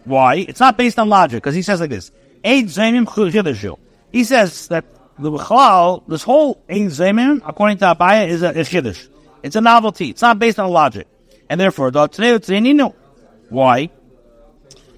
Why? 0.05 0.35
It's 0.35 0.59
not 0.59 0.77
based 0.77 0.97
on 0.97 1.09
logic, 1.09 1.43
because 1.43 1.53
he 1.53 1.61
says 1.61 1.79
like 1.79 1.91
this. 1.91 2.11
Eid 2.43 2.65
Zemim 2.65 3.05
Chidashu. 3.05 3.77
He 4.11 4.23
says 4.23 4.69
that 4.69 4.85
the 5.19 5.31
Bechal, 5.31 6.07
this 6.07 6.23
whole 6.23 6.63
Eid 6.69 6.87
Zemim, 6.87 7.41
according 7.45 7.77
to 7.79 7.85
Abaya, 7.85 8.27
is 8.27 8.41
a, 8.41 8.53
Chiddush. 8.53 9.09
It's 9.43 9.55
a 9.55 9.61
novelty. 9.61 10.09
It's 10.09 10.21
not 10.21 10.39
based 10.39 10.59
on 10.59 10.71
logic. 10.71 11.07
And 11.49 11.59
therefore, 11.59 11.91
why? 11.91 13.79
In 13.79 13.91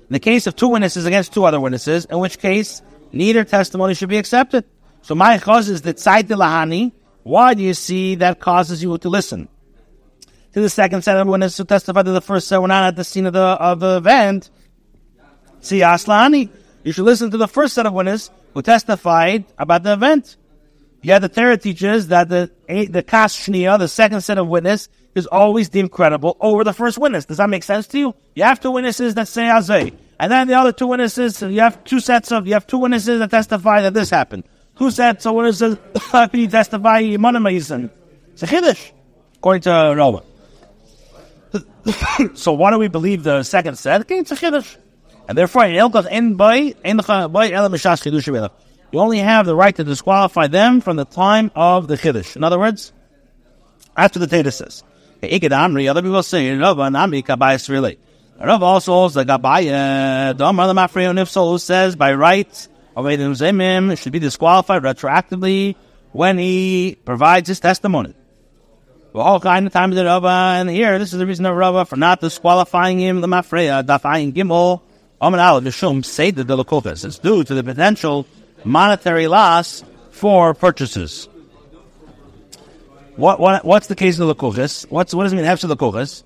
the 0.10 0.20
case 0.20 0.48
of 0.48 0.56
two 0.56 0.70
witnesses 0.70 1.06
against 1.06 1.34
two 1.34 1.44
other 1.44 1.60
witnesses, 1.60 2.06
in 2.06 2.20
which 2.20 2.40
case 2.40 2.82
neither 3.12 3.44
testimony 3.44 3.94
should 3.94 4.10
be 4.10 4.18
accepted. 4.18 4.64
So 5.02 5.16
my 5.16 5.38
cause 5.40 5.70
is 5.70 5.82
that 5.84 5.98
the 5.98 6.36
lahani. 6.36 6.92
Why 7.24 7.54
do 7.54 7.62
you 7.62 7.74
see 7.74 8.16
that 8.16 8.40
causes 8.40 8.82
you 8.82 8.98
to 8.98 9.10
listen? 9.10 9.50
To 10.54 10.62
the 10.62 10.70
second 10.70 11.04
set 11.04 11.18
of 11.18 11.28
witnesses 11.28 11.58
who 11.58 11.66
testified 11.66 12.06
to 12.06 12.12
the 12.12 12.22
first 12.22 12.48
set 12.48 12.62
were 12.62 12.68
not 12.68 12.86
at 12.86 12.96
the 12.96 13.04
scene 13.04 13.26
of 13.26 13.34
the 13.34 13.40
of 13.40 13.80
the 13.80 13.98
event. 13.98 14.50
See 15.60 15.80
aslani. 15.80 16.50
You 16.84 16.92
should 16.92 17.06
listen 17.06 17.30
to 17.32 17.38
the 17.38 17.48
first 17.48 17.76
set 17.76 17.86
of 17.86 17.94
witnesses 17.94 18.32
who 18.54 18.62
testified 18.62 19.46
about 19.58 19.84
the 19.84 19.94
event. 19.94 20.38
Yeah, 21.02 21.20
the 21.20 21.30
Torah 21.30 21.58
teaches 21.58 22.08
that 22.08 22.30
the 22.30 22.52
eh, 22.68 22.88
the 22.90 23.04
kas 23.04 23.36
shnia, 23.36 23.78
the 23.78 23.88
second 23.88 24.22
set 24.22 24.38
of 24.38 24.48
witness, 24.48 24.90
is 25.16 25.28
always 25.28 25.70
deemed 25.70 25.92
credible 25.92 26.36
over 26.40 26.64
the 26.64 26.74
first 26.74 26.98
witness. 26.98 27.26
Does 27.26 27.38
that 27.38 27.50
make 27.50 27.64
sense 27.64 27.88
to 27.88 28.00
you? 28.00 28.16
You 28.36 28.44
have 28.44 28.60
two 28.60 28.72
witnesses 28.72 29.16
that 29.16 29.28
say 29.28 29.44
azay, 29.44 29.94
and 30.20 30.32
then 30.32 30.48
the 30.48 30.56
other 30.56 30.72
two 30.72 30.88
witnesses, 30.88 31.42
you 31.42 31.62
have 31.62 31.84
two 31.84 32.00
sets 32.00 32.32
of, 32.32 32.48
you 32.48 32.54
have 32.54 32.68
two 32.68 32.78
witnesses 32.78 33.20
that 33.20 33.32
testify 33.32 33.82
that 33.82 33.94
this 33.94 34.10
happened. 34.10 34.44
Two 34.80 34.90
sets 34.92 35.26
of 35.26 35.36
witnesses 35.36 35.78
that 36.14 36.32
testify 36.32 37.04
yimonimaisin. 37.04 37.90
It's 38.32 38.44
a 38.44 38.48
chiddush, 38.48 38.92
according 39.36 39.64
to 39.64 39.74
uh, 39.74 39.94
Rava. 39.94 40.24
so 42.36 42.54
why 42.54 42.72
do 42.72 42.80
we 42.80 42.88
believe 42.88 43.24
the 43.24 43.44
second 43.44 43.78
set? 43.78 44.10
It's 44.10 44.32
a 44.32 44.36
chiddush. 44.36 44.78
And 45.28 45.38
therefore, 45.38 45.66
in 45.66 45.76
Ilkos 45.76 46.08
en 46.10 46.36
by 46.36 46.76
en 46.86 46.96
by 46.96 47.52
elam 47.52 47.74
chidush 47.74 48.52
You 48.94 49.00
only 49.00 49.18
have 49.18 49.46
the 49.46 49.54
right 49.54 49.76
to 49.76 49.84
disqualify 49.84 50.48
them 50.48 50.80
from 50.80 50.96
the 50.96 51.04
time 51.04 51.52
of 51.56 51.90
the 51.90 51.98
chiddush. 51.98 52.38
In 52.38 52.46
other 52.46 52.58
words, 52.58 52.94
after 53.98 54.18
the 54.18 54.28
Teda 54.28 54.54
says, 54.54 54.86
"Iked 55.22 55.52
Amri." 55.52 55.90
Other 55.90 56.02
people 56.02 56.24
say, 56.24 56.56
"Rava 56.56 56.90
Nami 56.90 57.22
Kabayis 57.22 57.68
really." 57.68 58.00
Rav 58.40 58.64
also 58.64 58.94
holds 58.94 59.16
the 59.16 59.26
Gabaya. 59.26 60.38
The 60.38 60.46
Amar 60.46 60.68
the 60.68 60.74
Mafreon 60.74 61.20
Nifsol 61.20 61.60
says 61.60 61.98
by 61.98 62.14
right 62.14 62.68
Edim 62.96 63.32
Zemim 63.32 63.98
should 63.98 64.12
be 64.12 64.20
disqualified 64.20 64.84
retroactively 64.84 65.76
when 66.12 66.38
he 66.38 66.98
provides 67.06 67.48
his 67.48 67.60
testimony. 67.60 68.14
All 69.14 69.40
kind 69.40 69.66
of 69.66 69.74
times 69.74 69.96
the 69.96 70.06
Rava, 70.06 70.28
and 70.28 70.70
here 70.70 71.00
this 71.00 71.14
is 71.14 71.20
the 71.20 71.26
reason 71.26 71.46
of 71.46 71.56
Rava 71.56 71.86
for 71.86 71.96
not 71.96 72.22
disqualifying 72.22 73.00
him. 73.00 73.22
The 73.22 73.28
Mafreya 73.28 73.80
uh, 73.80 73.84
Dafayin 73.84 74.34
Gimel 74.34 74.82
Amin 75.22 75.40
Aleph 75.40 75.64
Yishum 75.64 76.06
say 76.06 76.32
the 76.32 76.44
Delakofis. 76.44 77.04
It's 77.04 77.20
due 77.20 77.44
to 77.44 77.54
the 77.54 77.64
potential 77.64 78.26
monetary 78.64 79.28
loss 79.28 79.84
for 80.12 80.54
purchases. 80.54 81.28
What, 83.16 83.40
what 83.40 83.66
what's 83.66 83.88
the 83.88 83.96
case 83.96 84.18
of 84.20 84.28
the 84.28 84.36
Lakuchas? 84.36 84.90
What's 84.90 85.14
what 85.14 85.24
does 85.24 85.34
it 85.34 85.36
mean 85.36 85.46
Hefsel 85.46 85.76
Lakuchas? 85.76 86.24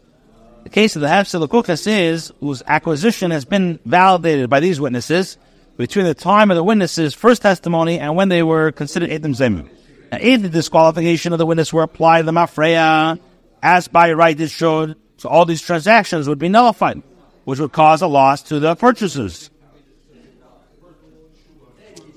The 0.63 0.69
case 0.69 0.95
of 0.95 1.01
the 1.01 1.07
Hefsel 1.07 1.47
Lakuchas 1.47 1.87
is 1.87 2.31
whose 2.39 2.61
acquisition 2.67 3.31
has 3.31 3.45
been 3.45 3.79
validated 3.85 4.49
by 4.49 4.59
these 4.59 4.79
witnesses 4.79 5.37
between 5.77 6.05
the 6.05 6.13
time 6.13 6.51
of 6.51 6.57
the 6.57 6.63
witnesses' 6.63 7.13
first 7.13 7.41
testimony 7.41 7.99
and 7.99 8.15
when 8.15 8.29
they 8.29 8.43
were 8.43 8.71
considered 8.71 9.09
Edim 9.09 9.35
Zemu. 9.35 9.69
If 10.11 10.41
the 10.41 10.49
disqualification 10.49 11.33
of 11.33 11.39
the 11.39 11.45
witness 11.45 11.73
were 11.73 11.83
applied 11.83 12.25
the 12.25 12.31
Mafreya, 12.31 13.19
as 13.61 13.87
by 13.87 14.13
right 14.13 14.39
it 14.39 14.49
should, 14.49 14.95
so 15.17 15.29
all 15.29 15.45
these 15.45 15.61
transactions 15.61 16.27
would 16.27 16.39
be 16.39 16.49
nullified 16.49 17.01
which 17.45 17.59
would 17.59 17.71
cause 17.71 18.01
a 18.01 18.07
loss 18.07 18.43
to 18.43 18.59
the 18.59 18.75
purchasers. 18.75 19.49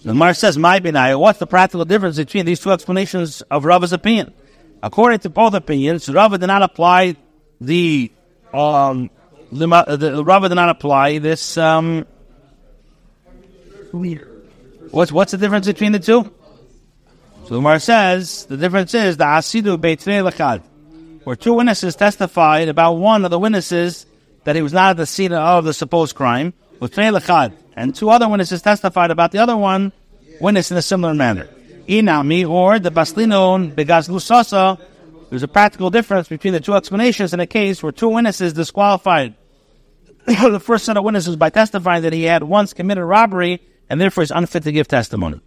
The 0.04 0.14
Mar 0.14 0.34
says, 0.34 0.56
"My 0.56 0.78
benai." 0.78 1.18
What's 1.18 1.40
the 1.40 1.48
practical 1.48 1.84
difference 1.84 2.16
between 2.16 2.46
these 2.46 2.60
two 2.60 2.70
explanations 2.70 3.42
of 3.42 3.64
Rava's 3.64 3.92
opinion? 3.92 4.32
According 4.82 5.20
to 5.20 5.30
both 5.30 5.54
opinions, 5.54 6.08
Rava 6.08 6.38
did 6.38 6.46
not 6.46 6.62
apply 6.62 7.16
the 7.60 8.12
um, 8.54 9.10
the, 9.50 10.22
Rava 10.24 10.48
did 10.48 10.54
not 10.54 10.68
apply 10.68 11.18
this. 11.18 11.58
Um, 11.58 12.06
what's 14.90 15.12
what's 15.12 15.32
the 15.32 15.38
difference 15.38 15.66
between 15.66 15.92
the 15.92 15.98
two? 15.98 16.32
So 17.46 17.54
the 17.54 17.60
Mar 17.60 17.78
says 17.78 18.46
the 18.46 18.56
difference 18.56 18.94
is 18.94 19.16
the 19.16 19.24
asidu 19.24 19.76
beitrei 19.78 20.28
lechad, 20.28 20.62
where 21.24 21.36
two 21.36 21.54
witnesses 21.54 21.94
testified 21.96 22.68
about 22.68 22.94
one 22.94 23.24
of 23.24 23.30
the 23.30 23.38
witnesses 23.38 24.06
that 24.44 24.56
he 24.56 24.62
was 24.62 24.72
not 24.72 24.90
at 24.90 24.96
the 24.96 25.06
scene 25.06 25.32
of 25.32 25.64
the 25.64 25.74
supposed 25.74 26.14
crime, 26.14 26.54
with 26.80 26.94
nailaqad 26.94 27.52
and 27.76 27.94
two 27.94 28.10
other 28.10 28.28
witnesses 28.28 28.62
testified 28.62 29.10
about 29.10 29.32
the 29.32 29.38
other 29.38 29.56
one 29.56 29.92
witness 30.40 30.70
in 30.70 30.76
a 30.76 30.82
similar 30.82 31.14
manner. 31.14 31.48
Inami 31.88 32.48
or 32.48 32.78
the 32.78 32.90
Baslinon 32.90 33.74
Begazlu 33.74 34.20
Sasa, 34.20 34.78
there's 35.30 35.42
a 35.42 35.48
practical 35.48 35.90
difference 35.90 36.28
between 36.28 36.52
the 36.52 36.60
two 36.60 36.74
explanations 36.74 37.32
in 37.32 37.40
a 37.40 37.46
case 37.46 37.82
where 37.82 37.92
two 37.92 38.08
witnesses 38.08 38.52
disqualified 38.52 39.34
the 40.26 40.60
first 40.60 40.84
set 40.84 40.96
of 40.96 41.04
witnesses 41.04 41.36
by 41.36 41.50
testifying 41.50 42.02
that 42.02 42.12
he 42.12 42.24
had 42.24 42.42
once 42.42 42.72
committed 42.72 43.04
robbery 43.04 43.60
and 43.88 44.00
therefore 44.00 44.22
is 44.22 44.30
unfit 44.30 44.64
to 44.64 44.72
give 44.72 44.88
testimony. 44.88 45.40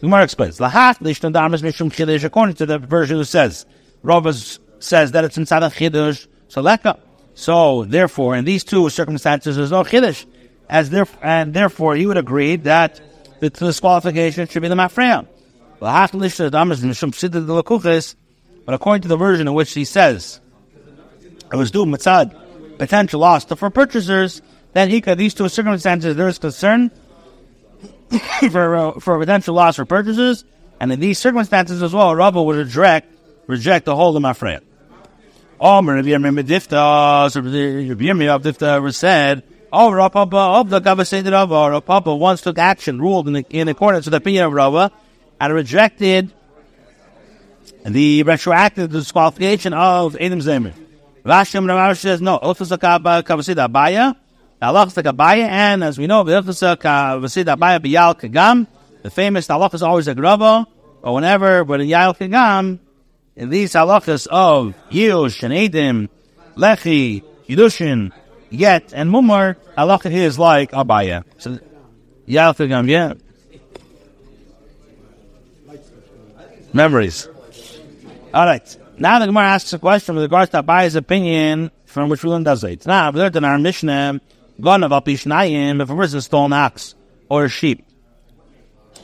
Gemara 0.00 0.24
explains, 0.24 0.60
according 0.60 1.04
to 1.04 2.66
the 2.66 2.78
version 2.78 3.16
who 3.16 3.24
says, 3.24 3.66
Rovas 4.04 4.58
says 4.78 5.12
that 5.12 5.24
it's 5.24 5.38
inside 5.38 5.62
a 5.62 5.68
chidush, 5.68 6.26
so 6.48 6.60
leka. 6.60 6.98
So, 7.34 7.84
therefore, 7.84 8.36
in 8.36 8.44
these 8.44 8.64
two 8.64 8.88
circumstances, 8.88 9.56
there's 9.56 9.70
no 9.70 9.84
chiddush, 9.84 10.26
as 10.68 10.90
there, 10.90 11.06
and 11.22 11.54
therefore, 11.54 11.96
he 11.96 12.06
would 12.06 12.16
agree 12.16 12.56
that 12.56 13.00
the 13.40 13.50
disqualification 13.50 14.48
should 14.48 14.62
be 14.62 14.68
the 14.68 14.74
mafreya. 14.74 15.26
But 15.78 16.12
according 18.74 19.02
to 19.02 19.08
the 19.08 19.16
version 19.16 19.46
in 19.46 19.54
which 19.54 19.74
he 19.74 19.84
says 19.84 20.40
it 21.52 21.56
was 21.56 21.70
due 21.70 21.84
mitzad 21.84 22.34
potential 22.78 23.20
loss 23.20 23.44
to 23.46 23.56
for 23.56 23.70
purchasers, 23.70 24.42
then 24.72 24.88
he 24.88 25.00
these 25.00 25.34
two 25.34 25.48
circumstances 25.48 26.16
there 26.16 26.28
is 26.28 26.38
concern 26.38 26.90
for 28.50 28.76
uh, 28.76 28.92
for 29.00 29.18
potential 29.18 29.54
loss 29.54 29.76
for 29.76 29.84
purchases, 29.84 30.44
and 30.80 30.92
in 30.92 31.00
these 31.00 31.18
circumstances 31.18 31.82
as 31.82 31.92
well, 31.92 32.14
Rabba 32.14 32.42
would 32.42 32.56
reject 32.56 33.12
reject 33.46 33.84
the 33.84 33.96
whole 33.96 34.16
of 34.16 34.22
mafreya. 34.22 34.60
Omer 35.58 35.94
Rabbi 35.96 36.08
Yirmiyah 36.10 36.54
said, 38.94 39.42
Oh, 39.72 39.90
Rapapa 39.90 40.60
of 40.60 40.70
the 40.70 40.80
Gavased 40.80 41.26
Rava, 41.26 41.80
Rapapa 41.80 42.16
once 42.18 42.42
took 42.42 42.58
action, 42.58 43.00
ruled 43.00 43.28
in, 43.28 43.36
in 43.50 43.68
accordance 43.68 44.04
with 44.06 44.12
the 44.12 44.18
opinion 44.18 44.44
of 44.44 44.52
Rava, 44.52 44.92
and 45.40 45.52
rejected 45.52 46.32
the 47.84 48.22
retroactive 48.22 48.90
disqualification 48.90 49.72
of 49.72 50.16
Adam 50.16 50.40
Zemer. 50.40 50.74
Ramash 51.24 51.98
says, 51.98 52.20
no, 52.20 52.38
Othasaka 52.38 53.22
Kavasida 53.22 53.68
Abaya, 53.68 54.14
Allah 54.60 54.86
Abaya, 54.86 55.48
and 55.48 55.84
as 55.84 55.98
we 55.98 56.06
know, 56.06 56.20
uh, 56.20 56.24
Kagam, 58.24 58.66
the 59.02 59.10
famous 59.10 59.50
Allah 59.50 59.70
is 59.72 59.82
always 59.82 60.08
a 60.08 60.14
Grava, 60.14 60.66
or 61.02 61.14
whenever, 61.14 61.64
but 61.64 61.80
in 61.80 61.88
Yal 61.88 62.14
Kagam, 62.14 62.78
in 63.36 63.50
these 63.50 63.72
halachas 63.72 64.26
of 64.28 64.74
Yush 64.90 65.42
and 65.42 65.52
Edim, 65.52 66.08
Lechi, 66.56 67.22
Yidushin, 67.46 68.12
Yet, 68.50 68.92
and 68.94 69.10
Mumar, 69.10 69.56
halacha 69.76 70.10
is 70.10 70.38
like 70.38 70.70
Abaya. 70.70 71.24
So, 71.38 71.58
Yalfigam, 72.26 72.88
yeah. 72.88 73.14
Memories. 76.72 77.28
Alright. 78.34 78.76
Now 78.98 79.18
the 79.18 79.26
Gemara 79.26 79.44
asks 79.44 79.72
a 79.72 79.78
question 79.78 80.14
with 80.14 80.24
regards 80.24 80.50
to 80.50 80.62
Abaya's 80.62 80.94
opinion 80.94 81.70
from 81.84 82.08
which 82.08 82.22
we 82.22 82.30
learn 82.30 82.44
does 82.44 82.64
it. 82.64 82.86
Now, 82.86 83.10
we 83.10 83.20
learned 83.20 83.36
in 83.36 83.44
our 83.44 83.58
Mishnah, 83.58 84.20
Gon 84.60 84.84
of 84.84 84.90
Apishnayim, 84.90 85.82
if 85.82 85.90
a 85.90 85.96
person 85.96 86.20
stole 86.20 86.46
an 86.46 86.52
ox 86.52 86.94
or 87.28 87.44
a 87.44 87.48
sheep, 87.48 87.84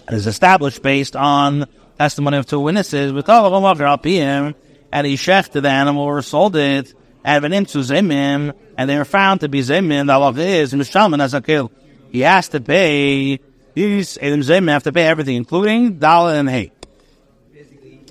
it 0.09 0.15
is 0.15 0.27
established 0.27 0.83
based 0.83 1.15
on 1.15 1.67
testimony 1.99 2.39
of 2.39 2.47
two 2.47 2.61
witnesses, 2.61 3.13
with 3.13 3.29
all 3.29 3.67
of 3.67 3.79
them 4.03 4.55
and 4.93 5.07
he 5.07 5.15
shechted 5.15 5.63
the 5.63 5.71
animal 5.71 6.05
or 6.05 6.21
sold 6.23 6.55
it, 6.55 6.95
and 7.25 7.43
went 7.43 7.55
into 7.55 7.79
zemim, 7.79 8.55
and 8.77 8.91
they 8.91 8.97
are 8.97 9.05
found 9.05 9.41
to 9.41 9.49
be 9.49 9.61
zemim, 9.61 10.07
the 10.07 10.13
Allah 10.13 10.35
is, 10.35 10.73
mishalman 10.75 11.23
as 11.23 11.35
a 11.35 11.41
kill. 11.41 11.73
He 12.11 12.21
has 12.21 12.49
to 12.49 12.61
pay, 12.61 13.41
these 13.75 14.19
edim 14.19 14.41
zemim 14.41 14.69
have 14.69 14.83
to 14.85 14.93
pay 14.93 15.07
everything, 15.07 15.37
including 15.37 15.99
dollar 15.99 16.35
and 16.35 16.49
hay. 16.49 16.73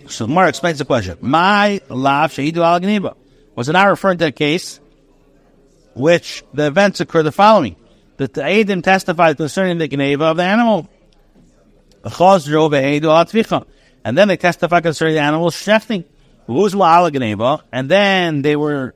So 0.08 0.28
Mar 0.28 0.48
explains 0.48 0.80
the 0.80 0.86
question. 0.86 1.18
My 1.22 1.80
lav 1.88 2.32
shahidu 2.32 2.58
al 2.58 3.16
Was 3.56 3.70
it 3.70 3.74
not 3.74 3.88
referring 3.88 4.18
to 4.18 4.28
a 4.28 4.32
case 4.32 4.81
which 5.94 6.44
the 6.54 6.68
events 6.68 7.00
occur 7.00 7.24
the 7.24 7.32
following? 7.32 7.76
That 8.18 8.34
the 8.34 8.42
Adim 8.42 8.84
testified 8.84 9.38
concerning 9.38 9.78
the 9.78 9.88
Geneva 9.88 10.26
of 10.26 10.38
the 10.38 10.44
animal. 10.44 10.90
And 14.04 14.18
then 14.18 14.28
they 14.28 14.38
testified 14.38 14.84
concerning 14.84 15.16
the 15.16 15.22
animal's 15.22 15.56
shechting. 15.56 16.06
And 17.72 17.90
then 17.90 18.42
they 18.42 18.56
were 18.56 18.96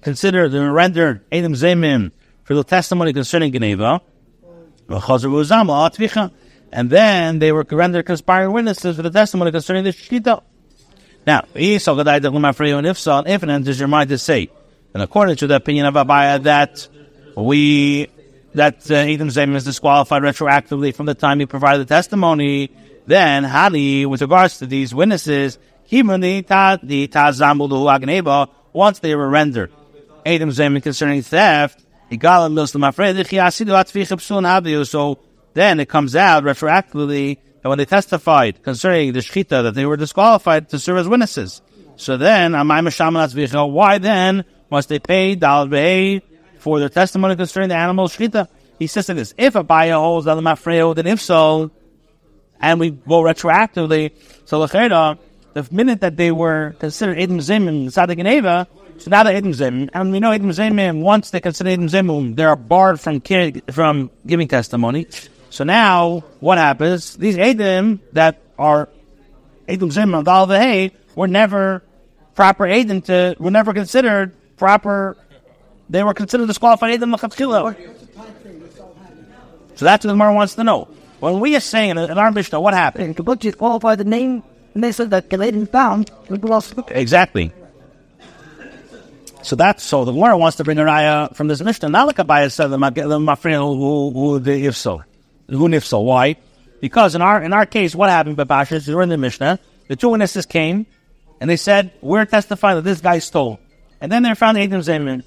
considered, 0.00 0.50
they 0.50 0.60
were 0.60 0.72
rendered 0.72 1.24
Adam 1.32 1.54
Zemim 1.54 2.12
for 2.44 2.54
the 2.54 2.64
testimony 2.64 3.12
concerning 3.12 3.52
Geneva. 3.52 4.00
And 6.72 6.90
then 6.90 7.38
they 7.38 7.52
were 7.52 7.66
rendered 7.70 8.06
conspiring 8.06 8.52
witnesses 8.52 8.96
for 8.96 9.02
the 9.02 9.10
testimony 9.10 9.50
concerning 9.50 9.84
the 9.84 9.90
Shita. 9.90 10.42
Now, 11.26 11.44
if 11.54 11.82
so, 11.82 11.98
if 11.98 13.42
it 13.42 13.48
enters 13.48 13.78
your 13.78 13.88
mind 13.88 14.10
to 14.10 14.18
say, 14.18 14.50
and 14.94 15.02
according 15.02 15.34
to 15.36 15.48
the 15.48 15.56
opinion 15.56 15.86
of 15.86 15.94
Abaya, 15.94 16.40
that 16.44 16.88
we 17.36 18.08
that 18.54 18.90
uh, 18.90 18.94
Adam 18.94 19.28
Zemim 19.28 19.56
is 19.56 19.64
disqualified 19.64 20.22
retroactively 20.22 20.94
from 20.94 21.06
the 21.06 21.14
time 21.14 21.40
he 21.40 21.46
provided 21.46 21.80
the 21.80 21.86
testimony, 21.86 22.70
then 23.06 23.44
Hani, 23.44 24.06
with 24.06 24.22
regards 24.22 24.58
to 24.58 24.66
these 24.66 24.94
witnesses, 24.94 25.58
once 25.90 26.08
they 29.00 29.14
were 29.14 29.28
rendered, 29.28 29.72
Adam 30.24 30.48
Zemin 30.50 30.82
concerning 30.82 31.22
theft, 31.22 31.84
so 34.86 35.18
then 35.54 35.80
it 35.80 35.88
comes 35.88 36.14
out 36.16 36.44
retroactively 36.44 37.38
that 37.62 37.68
when 37.68 37.78
they 37.78 37.84
testified 37.84 38.62
concerning 38.62 39.12
the 39.12 39.20
shechita 39.20 39.64
that 39.64 39.74
they 39.74 39.86
were 39.86 39.96
disqualified 39.96 40.68
to 40.68 40.78
serve 40.78 40.98
as 40.98 41.08
witnesses. 41.08 41.62
So 41.96 42.16
then, 42.16 42.52
why 42.52 43.98
then 43.98 44.44
must 44.74 44.88
they 44.88 44.98
pay 44.98 46.20
for 46.58 46.78
their 46.80 46.88
testimony 46.88 47.36
concerning 47.36 47.68
the 47.68 47.76
animal 47.76 48.08
shechita? 48.08 48.48
He 48.78 48.86
says 48.88 49.08
like 49.08 49.16
this: 49.16 49.34
If 49.38 49.54
a 49.54 49.62
buyer 49.62 49.94
holds 49.94 50.26
the 50.26 50.34
mafreo, 50.34 50.94
then 50.94 51.06
if 51.06 51.20
so, 51.20 51.70
and 52.60 52.80
we 52.80 52.90
go 52.90 53.22
retroactively, 53.22 54.12
so 54.44 54.60
lechera, 54.60 55.18
the 55.52 55.66
minute 55.70 56.00
that 56.00 56.16
they 56.16 56.32
were 56.32 56.74
considered 56.80 57.16
edim 57.18 57.40
zim 57.40 57.68
and 57.68 57.92
sadik 57.92 58.18
and 58.18 58.26
eva, 58.26 58.66
so 58.98 59.10
now 59.10 59.22
they're 59.22 59.40
edim 59.40 59.54
zim, 59.54 59.88
and 59.94 60.10
we 60.10 60.18
know 60.18 60.30
edim 60.30 60.52
zim. 60.52 61.00
Once 61.00 61.30
they 61.30 61.40
consider 61.40 61.70
edim 61.70 61.88
zim, 61.88 62.34
they 62.34 62.44
are 62.44 62.56
barred 62.56 63.00
from 63.00 63.20
from 63.70 64.10
giving 64.26 64.48
testimony. 64.48 65.06
So 65.50 65.62
now, 65.62 66.24
what 66.40 66.58
happens? 66.58 67.16
These 67.16 67.36
edim 67.36 68.00
that 68.12 68.42
are 68.58 68.88
edim 69.68 69.92
zim 69.92 70.14
and 70.14 70.24
dal 70.24 70.48
were 71.14 71.28
never 71.28 71.84
proper 72.34 72.64
edim 72.64 73.04
to 73.04 73.36
were 73.38 73.52
never 73.52 73.72
considered 73.72 74.34
proper. 74.56 75.16
They 75.90 76.02
were 76.02 76.14
considered 76.14 76.46
disqualified 76.46 76.92
so 79.74 79.84
that's 79.84 80.04
what 80.04 80.08
the 80.08 80.14
Gemara 80.14 80.34
wants 80.34 80.54
to 80.54 80.64
know. 80.64 80.88
When 81.20 81.40
we 81.40 81.56
are 81.56 81.60
saying 81.60 81.90
in, 81.90 81.98
our 81.98 82.30
Mishnah, 82.30 82.60
what 82.60 82.74
happened? 82.74 83.16
The 83.16 83.22
book 83.22 83.40
disqualified 83.40 83.98
the 83.98 84.04
name, 84.04 84.42
and 84.74 84.84
they 84.84 84.92
said 84.92 85.10
that 85.10 85.28
Galatin 85.28 85.70
found 85.70 86.10
Exactly. 86.90 87.52
So 89.42 89.56
that's 89.56 89.82
so 89.82 90.04
the 90.04 90.12
Gemara 90.12 90.38
wants 90.38 90.56
to 90.58 90.64
bring 90.64 90.78
a 90.78 90.82
raya 90.82 91.34
from 91.34 91.48
this 91.48 91.60
Mishnah. 91.60 91.88
Now 91.88 92.06
the 92.06 92.14
Kabbalah 92.14 92.50
said 92.50 92.68
the 92.68 92.78
Mafrin 92.78 93.58
who 93.58 94.10
who 94.10 94.38
the 94.38 94.66
if 94.66 94.76
so, 94.76 95.02
who 95.48 95.72
if 95.72 95.84
so. 95.84 96.00
Why? 96.00 96.36
Because 96.80 97.14
in 97.14 97.20
our 97.20 97.42
in 97.42 97.52
our 97.52 97.66
case, 97.66 97.94
what 97.94 98.10
happened? 98.10 98.36
Babashas, 98.36 98.92
we're 98.92 99.02
in 99.02 99.08
the 99.10 99.18
Mishnah. 99.18 99.58
The 99.88 99.96
two 99.96 100.08
witnesses 100.08 100.46
came 100.46 100.86
and 101.40 101.50
they 101.50 101.56
said, 101.56 101.92
"We're 102.00 102.24
testifying 102.24 102.76
that 102.76 102.82
this 102.82 103.00
guy 103.00 103.18
stole." 103.18 103.60
And 104.04 104.12
then 104.12 104.22
they 104.22 104.34
found 104.34 104.58
Adam 104.58 104.82
Zeman. 104.82 105.24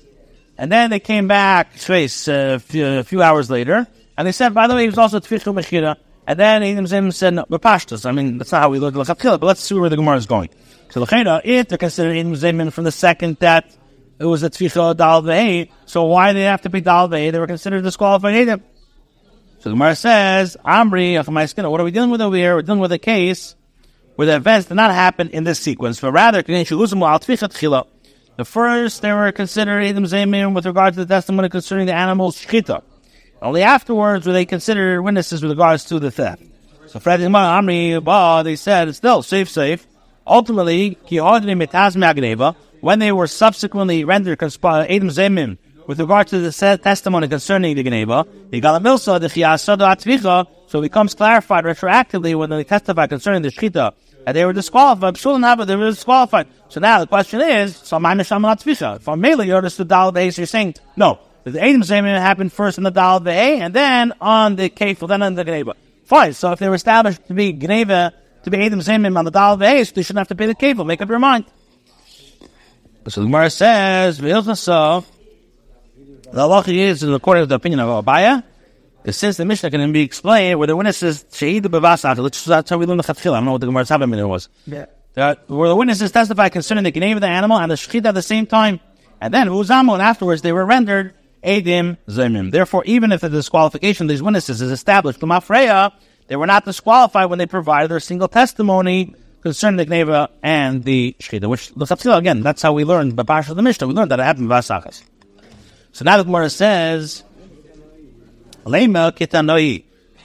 And 0.55 0.71
then 0.71 0.91
they 0.91 0.99
came 0.99 1.27
back, 1.27 1.77
trace, 1.77 2.27
uh, 2.27 2.59
a 2.61 3.03
few 3.03 3.23
hours 3.23 3.49
later, 3.49 3.87
and 4.15 4.27
they 4.27 4.31
said, 4.31 4.53
by 4.53 4.67
the 4.67 4.75
way, 4.75 4.83
he 4.83 4.87
was 4.87 4.99
also 4.99 5.19
Tfichu 5.19 5.51
Mechira. 5.51 5.95
And 6.27 6.39
then 6.39 6.61
Eidim 6.61 6.85
Zim 6.85 7.11
said, 7.11 7.33
no, 7.33 7.45
Bapashtas. 7.45 8.05
I 8.05 8.11
mean, 8.11 8.37
that's 8.37 8.51
not 8.51 8.61
how 8.61 8.69
we 8.69 8.77
look 8.77 8.95
at 8.95 9.07
Lechatchila, 9.07 9.39
but 9.39 9.47
let's 9.47 9.63
see 9.63 9.73
where 9.73 9.89
the 9.89 9.95
Gemara 9.95 10.17
is 10.17 10.27
going. 10.27 10.49
So 10.91 11.03
Lechera, 11.03 11.41
if 11.43 11.69
they're 11.69 11.79
considered 11.79 12.15
Eidim 12.15 12.35
Zim 12.35 12.69
from 12.69 12.83
the 12.83 12.91
second 12.91 13.37
that 13.37 13.65
it 14.19 14.25
was 14.25 14.43
a 14.43 14.49
Tfichu 14.51 14.95
Dal 14.95 15.23
Ve'eh, 15.23 15.71
so 15.87 16.03
why 16.03 16.33
did 16.33 16.41
they 16.41 16.45
have 16.45 16.61
to 16.61 16.69
be 16.69 16.79
Dal 16.79 17.09
Ve'eh? 17.09 17.31
They 17.31 17.39
were 17.39 17.47
considered 17.47 17.81
disqualified 17.81 18.35
Eidim. 18.35 18.61
So 19.57 19.69
the 19.69 19.75
Gemara 19.75 19.95
says, 19.95 20.55
Amri, 20.63 21.17
what 21.71 21.81
are 21.81 21.83
we 21.83 21.89
dealing 21.89 22.11
with 22.11 22.21
over 22.21 22.35
here? 22.35 22.53
We're 22.53 22.61
dealing 22.61 22.81
with 22.81 22.91
a 22.91 22.99
case 22.99 23.55
where 24.17 24.27
the 24.27 24.35
events 24.35 24.67
did 24.67 24.75
not 24.75 24.91
happen 24.91 25.29
in 25.29 25.45
this 25.45 25.59
sequence, 25.59 25.99
but 25.99 26.11
rather, 26.11 26.43
the 28.37 28.45
first, 28.45 29.01
they 29.01 29.11
were 29.11 29.31
considered 29.31 29.83
Eidim 29.83 30.05
Zemim 30.05 30.53
with 30.53 30.65
regard 30.65 30.93
to 30.93 31.03
the 31.03 31.07
testimony 31.07 31.49
concerning 31.49 31.87
the 31.87 31.95
animal's 31.95 32.37
shchita. 32.37 32.83
Only 33.41 33.63
afterwards 33.63 34.25
were 34.25 34.33
they 34.33 34.45
considered 34.45 35.01
witnesses 35.01 35.41
with 35.41 35.51
regards 35.51 35.85
to 35.85 35.99
the 35.99 36.11
theft. 36.11 36.43
So 36.87 36.99
Fred 36.99 37.19
Amri, 37.19 38.03
Ba, 38.03 38.43
they 38.43 38.55
said, 38.55 38.95
still, 38.95 39.21
safe, 39.23 39.49
safe. 39.49 39.85
Ultimately, 40.25 40.97
when 42.81 42.99
they 42.99 43.11
were 43.11 43.27
subsequently 43.27 44.03
rendered 44.03 44.41
Adam 44.41 45.09
Zemim 45.09 45.57
with 45.87 45.99
regard 45.99 46.27
to 46.27 46.39
the 46.39 46.51
testimony 46.81 47.27
concerning 47.27 47.75
the 47.75 47.83
Geneva, 47.83 48.25
so 50.67 50.79
it 50.79 50.83
becomes 50.83 51.15
clarified 51.15 51.63
retroactively 51.63 52.35
when 52.35 52.49
they 52.49 52.63
testify 52.63 53.07
concerning 53.07 53.41
the 53.41 53.49
Shchita, 53.49 53.93
and 54.25 54.35
they 54.35 54.45
were 54.45 54.53
disqualified. 54.53 55.15
They 55.15 55.75
were 55.75 55.89
disqualified. 55.89 56.47
So 56.69 56.79
now 56.79 56.99
the 56.99 57.07
question 57.07 57.41
is, 57.41 57.75
so 57.77 57.97
from 57.97 59.21
Mele, 59.21 59.43
you 59.43 59.55
understood 59.55 59.87
Dal 59.87 60.11
you're 60.15 60.45
saying, 60.45 60.75
no, 60.95 61.19
the 61.45 61.63
Adam 61.63 61.81
Zemin 61.81 62.19
happened 62.19 62.51
first 62.51 62.77
in 62.77 62.83
the 62.83 62.91
Dal 62.91 63.21
the 63.21 63.31
A, 63.31 63.59
and 63.61 63.73
then 63.73 64.13
on 64.19 64.57
the 64.57 64.69
Kefil, 64.69 65.07
then 65.07 65.21
on 65.21 65.35
the 65.35 65.45
Gneva. 65.45 65.75
Fine. 66.03 66.33
So 66.33 66.51
if 66.51 66.59
they 66.59 66.67
were 66.67 66.75
established 66.75 67.25
to 67.27 67.33
be 67.33 67.53
Gneva, 67.53 68.11
to 68.43 68.49
be 68.49 68.65
Adam 68.65 68.79
Zemin 68.79 69.17
on 69.17 69.23
the 69.23 69.31
Dal 69.31 69.55
the 69.55 69.83
so 69.85 69.93
they 69.95 70.03
shouldn't 70.03 70.19
have 70.19 70.27
to 70.27 70.35
pay 70.35 70.45
the 70.47 70.55
Kefil. 70.55 70.85
Make 70.85 71.01
up 71.01 71.07
your 71.07 71.19
mind. 71.19 71.45
So 73.07 73.21
the 73.21 73.27
Gemara 73.27 73.49
says, 73.49 74.17
so 74.17 75.05
the 76.33 76.41
halacha 76.41 76.73
is, 76.73 77.03
according 77.03 77.43
to 77.43 77.47
the 77.47 77.55
opinion 77.55 77.79
of 77.79 78.03
Abaya, 78.03 78.43
since 79.09 79.37
the 79.37 79.45
Mishnah 79.45 79.71
can 79.71 79.91
be 79.91 80.01
explained 80.01 80.59
where 80.59 80.67
the 80.67 80.75
witnesses 80.75 81.23
Shahid 81.31 81.61
Bavasat, 81.61 82.21
which 82.21 82.43
that's 82.45 82.69
how 82.69 82.77
we 82.77 82.85
learn 82.85 82.97
the 82.97 83.03
Chatchil. 83.03 83.33
I 83.33 83.37
don't 83.37 83.45
know 83.45 83.53
what 83.53 83.61
the 83.61 83.67
Gemara's 83.67 83.89
having 83.89 84.09
there 84.11 84.27
was. 84.27 84.49
Yeah. 84.65 84.87
That, 85.13 85.49
where 85.49 85.69
the 85.69 85.75
witnesses 85.75 86.11
testify 86.11 86.49
concerning 86.49 86.83
the 86.83 86.91
Gneva 86.91 87.15
of 87.15 87.21
the 87.21 87.27
animal 87.27 87.57
and 87.57 87.71
the 87.71 87.75
Shechit 87.75 88.05
at 88.05 88.13
the 88.13 88.21
same 88.21 88.45
time. 88.45 88.79
And 89.19 89.33
then 89.33 89.47
Uzamu, 89.47 89.93
and 89.93 90.01
afterwards 90.01 90.41
they 90.41 90.51
were 90.51 90.65
rendered 90.65 91.13
Edim 91.43 91.97
Zemim. 92.07 92.51
Therefore, 92.51 92.83
even 92.85 93.11
if 93.11 93.21
the 93.21 93.29
disqualification 93.29 94.05
of 94.05 94.09
these 94.09 94.21
witnesses 94.21 94.61
is 94.61 94.71
established, 94.71 95.19
Lumafreya, 95.21 95.91
they 96.27 96.35
were 96.35 96.45
not 96.45 96.65
disqualified 96.65 97.29
when 97.29 97.39
they 97.39 97.45
provided 97.45 97.89
their 97.89 97.99
single 97.99 98.27
testimony 98.27 99.15
concerning 99.41 99.77
the 99.77 99.85
Gneva 99.85 100.29
and 100.43 100.83
the 100.83 101.15
Shechita, 101.19 101.49
which, 101.49 101.73
the 101.73 102.15
again, 102.15 102.41
that's 102.41 102.61
how 102.61 102.73
we 102.73 102.83
learned, 102.83 103.15
by 103.15 103.23
Parsha 103.23 103.51
of 103.51 103.55
the 103.55 103.61
Mishnah, 103.61 103.87
we 103.87 103.93
learned 103.93 104.11
that 104.11 104.19
it 104.19 104.23
happened 104.23 104.45
in 104.45 104.49
Vasachas. 104.49 105.03
So 105.93 106.03
now 106.05 106.17
the 106.17 106.25
Gemara 106.25 106.49
says. 106.49 107.23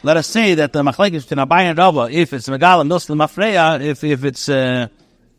Let 0.04 0.16
us 0.16 0.26
say 0.26 0.54
that 0.54 0.72
the 0.72 0.82
machlekes 0.82 1.28
between 1.28 1.46
Abai 1.46 1.62
and 1.62 1.78
Rava, 1.78 2.08
if 2.10 2.32
it's 2.32 2.48
Megala 2.48 2.84
Milsel 2.84 3.16
Mafreya, 3.16 3.80
if 3.80 4.02
if 4.02 4.24
it's 4.24 4.48
uh, 4.48 4.88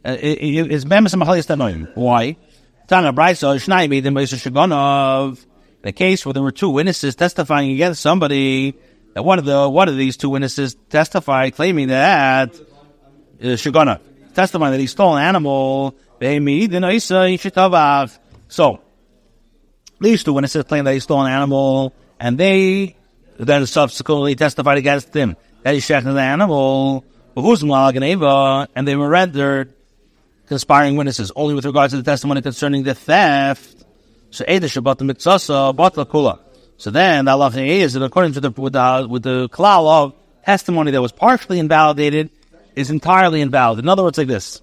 uh 0.05 0.17
it's 0.19 0.85
Bemis 0.85 1.13
Machlekes 1.13 1.47
Tanoim. 1.47 1.93
Why? 1.95 2.37
Tana 2.87 3.11
Shnai 3.11 3.89
made 3.89 4.05
the 4.05 4.09
Moshe 4.09 4.35
Shagonov 4.35 5.45
a 5.83 5.91
case 5.91 6.25
where 6.25 6.33
there 6.33 6.41
were 6.41 6.51
two 6.51 6.69
witnesses 6.69 7.15
testifying 7.15 7.71
against 7.71 8.01
somebody, 8.01 8.73
that 9.13 9.23
one 9.23 9.37
of 9.37 9.45
the 9.45 9.69
one 9.69 9.89
of 9.89 9.97
these 9.97 10.15
two 10.15 10.29
witnesses 10.29 10.75
testified 10.89 11.55
claiming 11.55 11.89
that 11.89 12.55
uh, 12.55 13.57
Shagana 13.59 13.99
testifying 14.33 14.71
that 14.71 14.79
he 14.79 14.87
stole 14.87 15.15
an 15.17 15.23
animal. 15.23 15.95
So 18.47 18.81
these 19.99 20.23
two 20.23 20.33
witnesses 20.33 20.63
claim 20.63 20.85
that 20.85 20.93
he 20.93 20.99
stole 21.01 21.21
an 21.21 21.31
animal, 21.31 21.93
and 22.23 22.37
they 22.37 22.95
then 23.37 23.65
subsequently 23.65 24.33
testified 24.35 24.77
against 24.77 25.13
him 25.13 25.35
that 25.63 25.73
he 25.73 25.81
shot 25.81 26.05
the 26.05 26.21
animal. 26.21 27.03
And 27.35 28.87
they 28.87 28.95
were 28.95 29.09
rendered 29.09 29.73
conspiring 30.47 30.95
witnesses 30.95 31.33
only 31.35 31.53
with 31.53 31.65
regards 31.65 31.91
to 31.91 31.97
the 31.97 32.03
testimony 32.03 32.41
concerning 32.41 32.83
the 32.83 32.95
theft. 32.95 33.83
So 34.29 34.45
Kula. 34.45 36.39
So 36.77 36.91
then 36.91 37.25
the 37.25 37.31
halacha 37.31 37.67
is 37.67 37.93
that 37.93 38.03
according 38.03 38.33
to 38.33 38.39
the 38.39 38.51
with 38.51 38.73
the 38.73 39.07
with 39.09 39.23
the 39.23 39.49
of 39.59 40.13
testimony 40.45 40.91
that 40.91 41.01
was 41.01 41.11
partially 41.11 41.59
invalidated 41.59 42.29
is 42.73 42.89
entirely 42.89 43.41
invalid. 43.41 43.79
In 43.79 43.89
other 43.89 44.03
words, 44.03 44.17
like 44.17 44.27
this: 44.27 44.61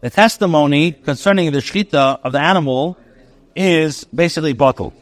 the 0.00 0.10
testimony 0.10 0.92
concerning 0.92 1.52
the 1.52 1.58
shchita 1.60 2.20
of 2.24 2.32
the 2.32 2.40
animal 2.40 2.98
is 3.54 4.04
basically 4.04 4.54
bottled, 4.54 4.92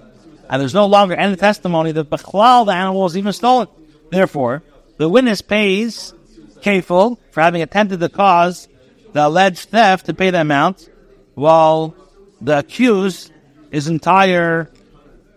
and 0.49 0.61
there's 0.61 0.75
no 0.75 0.87
longer 0.87 1.15
any 1.15 1.37
testimony 1.37 1.93
that 1.93 2.09
klal 2.11 2.67
the 2.67 2.73
animal 2.73 3.03
was 3.03 3.17
even 3.17 3.33
stolen. 3.33 3.69
Therefore, 4.11 4.63
the 4.97 5.09
witness 5.09 5.43
pays 5.43 6.15
kafel 6.61 7.19
for 7.31 7.41
having 7.41 7.63
attempted 7.63 8.01
to 8.01 8.09
cause 8.09 8.69
the 9.13 9.27
alleged 9.27 9.69
theft 9.69 10.07
to 10.07 10.15
pay 10.15 10.31
the 10.31 10.41
amount, 10.41 10.89
while 11.35 11.95
the 12.41 12.59
accused 12.59 13.33
is 13.71 13.89
entire 13.89 14.71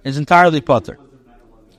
is 0.04 0.18
entirely 0.18 0.62
putter. 0.62 0.98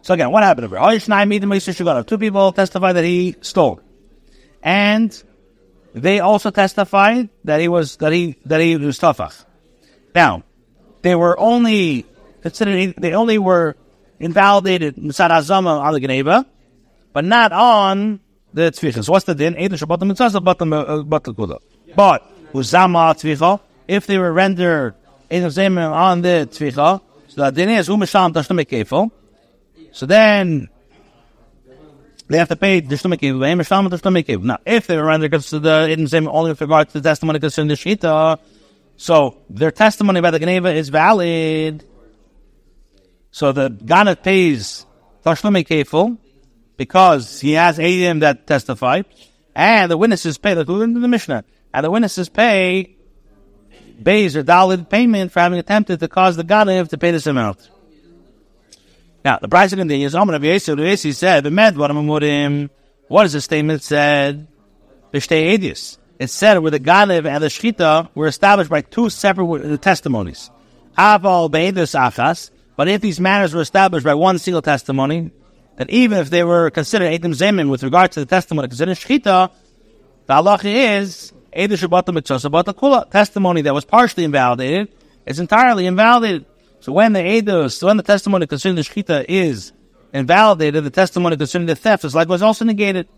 So 0.03 0.15
again, 0.15 0.31
what 0.31 0.43
happened 0.43 0.65
over 0.67 0.79
here? 0.79 2.03
Two 2.05 2.19
people 2.19 2.53
testified 2.53 2.97
that 2.97 3.05
he 3.05 3.37
stole, 3.41 3.81
and 4.63 5.23
they 5.95 6.21
also 6.21 6.51
testified 6.51 7.29
that 7.45 7.61
he 7.61 7.69
was 7.69 7.97
that 7.97 8.13
he 8.13 8.37
that 8.45 8.61
he 8.61 8.77
was 8.77 8.99
tafach. 8.99 9.45
Now, 10.15 10.43
they 11.03 11.15
were 11.15 11.39
only 11.39 12.07
considered 12.43 12.95
they 12.99 13.15
only 13.15 13.39
were 13.39 13.77
invalidated 14.19 14.97
misad 14.97 15.31
azama 15.31 15.81
on 15.81 15.93
the 15.95 16.01
geneva, 16.01 16.47
but 17.13 17.25
not 17.25 17.53
on 17.53 18.21
the 18.53 18.71
tzvichas. 18.71 19.09
What's 19.09 19.25
the 19.25 19.35
din? 19.35 19.55
Uh, 19.57 19.69
but 21.97 22.53
uzama 22.53 23.15
tzvicha, 23.15 23.61
if 23.89 24.07
they 24.07 24.19
were 24.19 24.33
rendered 24.33 24.95
on 25.31 26.23
the 26.23 26.49
tvicha. 26.51 27.01
So 27.29 27.45
the 27.45 27.51
din 27.51 27.71
is 27.71 27.89
umesham 27.89 28.33
tashlumek 28.33 28.69
kefil. 28.69 29.11
So 29.93 30.07
then 30.07 30.69
they 32.29 32.39
have 32.39 32.49
to 32.49 32.57
pay 32.57 32.81
the 32.81 32.97
kefil. 32.97 33.43
Umm 34.37 34.47
now, 34.47 34.59
if 34.67 34.87
they 34.87 34.97
were 34.97 35.05
rendered 35.05 35.33
to 35.43 35.59
the 35.59 35.89
Eden 35.91 36.07
Zim 36.07 36.29
only 36.29 36.51
with 36.51 36.61
regard 36.61 36.89
to 36.89 37.01
the 37.01 37.09
testimony 37.09 37.41
concerning 37.41 37.69
the 37.69 37.75
shita, 37.75 38.39
so 38.97 39.39
their 39.51 39.71
testimony 39.71 40.19
about 40.19 40.31
the 40.31 40.39
Geneva 40.39 40.73
is 40.73 40.89
valid. 40.89 41.85
So 43.33 43.51
the 43.51 43.71
Ganat 43.71 44.23
pays 44.23 44.87
Tashlumi 45.25 45.67
kefil 45.67 46.19
because 46.77 47.41
he 47.41 47.53
has 47.53 47.79
Adim 47.79 48.21
that 48.21 48.47
testify, 48.47 49.03
and 49.55 49.91
the 49.91 49.97
witnesses 49.97 50.39
pay, 50.39 50.55
the 50.55 50.65
the 50.65 51.09
Mishnah, 51.09 51.45
and 51.75 51.85
the 51.85 51.91
witnesses 51.91 52.29
pay 52.29 52.97
Bays 54.03 54.37
or 54.37 54.43
Dalid 54.43 54.89
payment 54.89 55.33
for 55.33 55.41
having 55.41 55.59
attempted 55.59 56.01
to 56.01 56.09
cause 56.09 56.37
the 56.37 56.45
Ganav 56.45 56.89
to 56.89 56.99
pay 56.99 57.11
this 57.11 57.27
amount. 57.27 57.69
Now, 59.25 59.39
the 59.39 59.49
price 59.49 59.75
continues, 59.75 60.15
Omer 60.15 60.35
of 60.35 60.43
Yesod, 60.43 60.79
Yesi 60.79 61.15
said, 61.15 61.45
what 61.77 62.71
What 63.09 63.27
is 63.27 63.33
the 63.33 63.41
statement 63.41 63.83
said? 63.83 64.49
Bishtei 65.13 65.57
Edius. 65.57 65.99
It 66.19 66.29
said 66.29 66.59
where 66.59 66.71
the 66.71 66.81
Ganav 66.81 67.27
and 67.27 67.43
the 67.43 67.49
Shchita 67.49 68.09
were 68.15 68.27
established 68.27 68.71
by 68.71 68.81
two 68.81 69.11
separate 69.11 69.81
testimonies. 69.81 70.51
Aval 70.97 71.51
Be'edus 71.51 71.95
Achas, 71.95 72.51
but 72.77 72.89
if 72.89 73.01
these 73.01 73.21
matters 73.21 73.55
were 73.55 73.61
established 73.61 74.05
by 74.05 74.15
one 74.15 74.39
single 74.39 74.63
testimony, 74.63 75.31
then 75.77 75.87
even 75.91 76.19
if 76.19 76.31
they 76.31 76.45
were 76.45 76.71
considered 76.71 77.07
Eidim 77.13 77.35
Zemin 77.35 77.71
with 77.71 77.83
regard 77.83 78.13
to 78.13 78.21
the 78.21 78.27
testimony 78.27 78.69
considered 78.69 78.97
Shchita, 78.97 79.51
the 80.27 80.33
halacha 80.33 81.01
is 81.01 81.33
Eidim 81.57 81.77
Shabbat 81.77 82.13
Mitzvah 82.15 82.39
Kula. 82.75 83.11
Testimony 83.11 83.63
that 83.63 83.75
was 83.75 83.85
partially 83.85 84.25
invalidated 84.25 84.93
is 85.27 85.39
entirely 85.39 85.87
invalidated. 85.87 86.47
So 86.81 86.93
when 86.93 87.13
the 87.13 87.21
Eidos, 87.21 87.79
so 87.79 87.87
when 87.87 87.97
the 87.97 88.03
testimony 88.03 88.47
concerning 88.47 88.77
the 88.77 88.83
Shchita 88.83 89.25
is 89.29 89.73
invalidated, 90.13 90.85
the 90.85 90.91
testimony 90.91 91.37
concerning 91.37 91.67
the 91.67 91.77
theft 91.77 92.05
is 92.05 92.15
likewise 92.15 92.43
also 92.43 92.65
negated. 92.65 93.09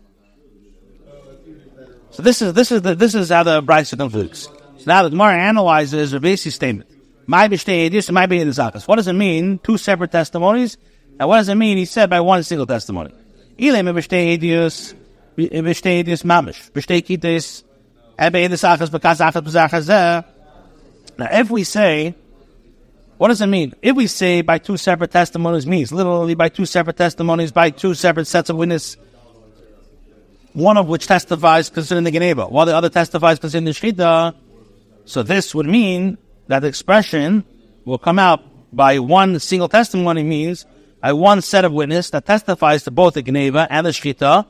So 2.11 2.23
this 2.23 2.41
is 2.41 2.53
this 2.53 2.71
is 2.71 2.81
the, 2.81 2.95
this 2.95 3.13
is 3.13 3.29
how 3.29 3.43
the 3.43 3.61
Brisa 3.61 3.97
concludes. 3.97 4.43
So 4.43 4.83
now 4.85 5.03
the 5.03 5.09
Gemara 5.09 5.37
analyzes 5.37 6.13
Ravesi's 6.13 6.55
statement. 6.55 6.89
My 7.27 7.47
b'shtei 7.47 8.11
my 8.11 8.27
b'yedizakas. 8.27 8.87
What 8.87 8.97
does 8.97 9.07
it 9.07 9.13
mean? 9.13 9.59
Two 9.59 9.77
separate 9.77 10.11
testimonies. 10.11 10.77
Now, 11.19 11.27
what 11.27 11.37
does 11.37 11.49
it 11.49 11.55
mean? 11.55 11.77
He 11.77 11.85
said 11.85 12.09
by 12.09 12.19
one 12.19 12.43
single 12.43 12.67
testimony. 12.67 13.13
Mamish. 16.23 16.71
Now, 21.17 21.27
if 21.31 21.49
we 21.49 21.63
say, 21.63 22.15
what 23.17 23.29
does 23.29 23.41
it 23.41 23.47
mean? 23.47 23.73
If 23.81 23.95
we 23.95 24.07
say 24.07 24.41
by 24.41 24.57
two 24.57 24.77
separate 24.77 25.11
testimonies 25.11 25.65
means 25.65 25.91
literally 25.91 26.35
by 26.35 26.49
two 26.49 26.65
separate 26.65 26.97
testimonies, 26.97 27.51
by 27.51 27.69
two 27.69 27.93
separate 27.93 28.27
sets 28.27 28.49
of 28.49 28.57
witnesses, 28.57 28.97
one 30.53 30.77
of 30.77 30.87
which 30.87 31.07
testifies 31.07 31.69
concerning 31.69 32.03
the 32.03 32.11
Geneva, 32.11 32.47
while 32.47 32.65
the 32.65 32.75
other 32.75 32.89
testifies 32.89 33.39
concerning 33.39 33.65
the 33.65 33.71
Shchita, 33.71 34.35
so 35.05 35.23
this 35.23 35.55
would 35.55 35.65
mean 35.65 36.17
that 36.47 36.63
expression 36.63 37.43
will 37.85 37.97
come 37.97 38.19
out 38.19 38.41
by 38.75 38.99
one 38.99 39.39
single 39.39 39.69
testimony 39.69 40.23
means 40.23 40.65
by 41.01 41.13
one 41.13 41.41
set 41.41 41.65
of 41.65 41.71
witness 41.71 42.09
that 42.09 42.25
testifies 42.25 42.83
to 42.83 42.91
both 42.91 43.13
the 43.13 43.21
Geneva 43.21 43.67
and 43.69 43.85
the 43.85 43.91
Shchita, 43.91 44.45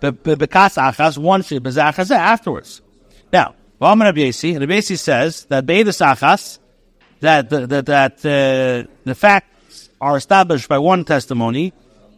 bekas 0.00 0.76
achas, 0.76 1.16
one 1.16 1.42
shit 1.42 1.62
afterwards. 2.10 2.82
Now, 3.32 3.54
Rabbi 3.80 4.18
Yesi, 4.18 4.58
Rabbi 4.58 4.72
Yesi 4.72 4.98
says 4.98 5.44
that 5.46 5.66
beidus 5.66 6.00
achas, 6.04 6.58
that 7.20 7.48
that, 7.50 7.86
that 7.86 8.12
uh, 8.18 8.90
the 9.04 9.14
facts 9.14 9.88
are 10.00 10.16
established 10.16 10.68
by 10.68 10.78
one 10.78 11.04
testimony. 11.04 11.72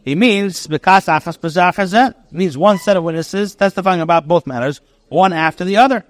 He 0.04 0.14
means 0.14 0.66
bekas 0.66 1.06
achas 1.06 2.14
means 2.32 2.58
one 2.58 2.78
set 2.78 2.96
of 2.96 3.04
witnesses 3.04 3.54
testifying 3.54 4.00
about 4.00 4.26
both 4.26 4.46
matters, 4.46 4.80
one 5.08 5.32
after 5.32 5.64
the 5.64 5.76
other 5.76 6.04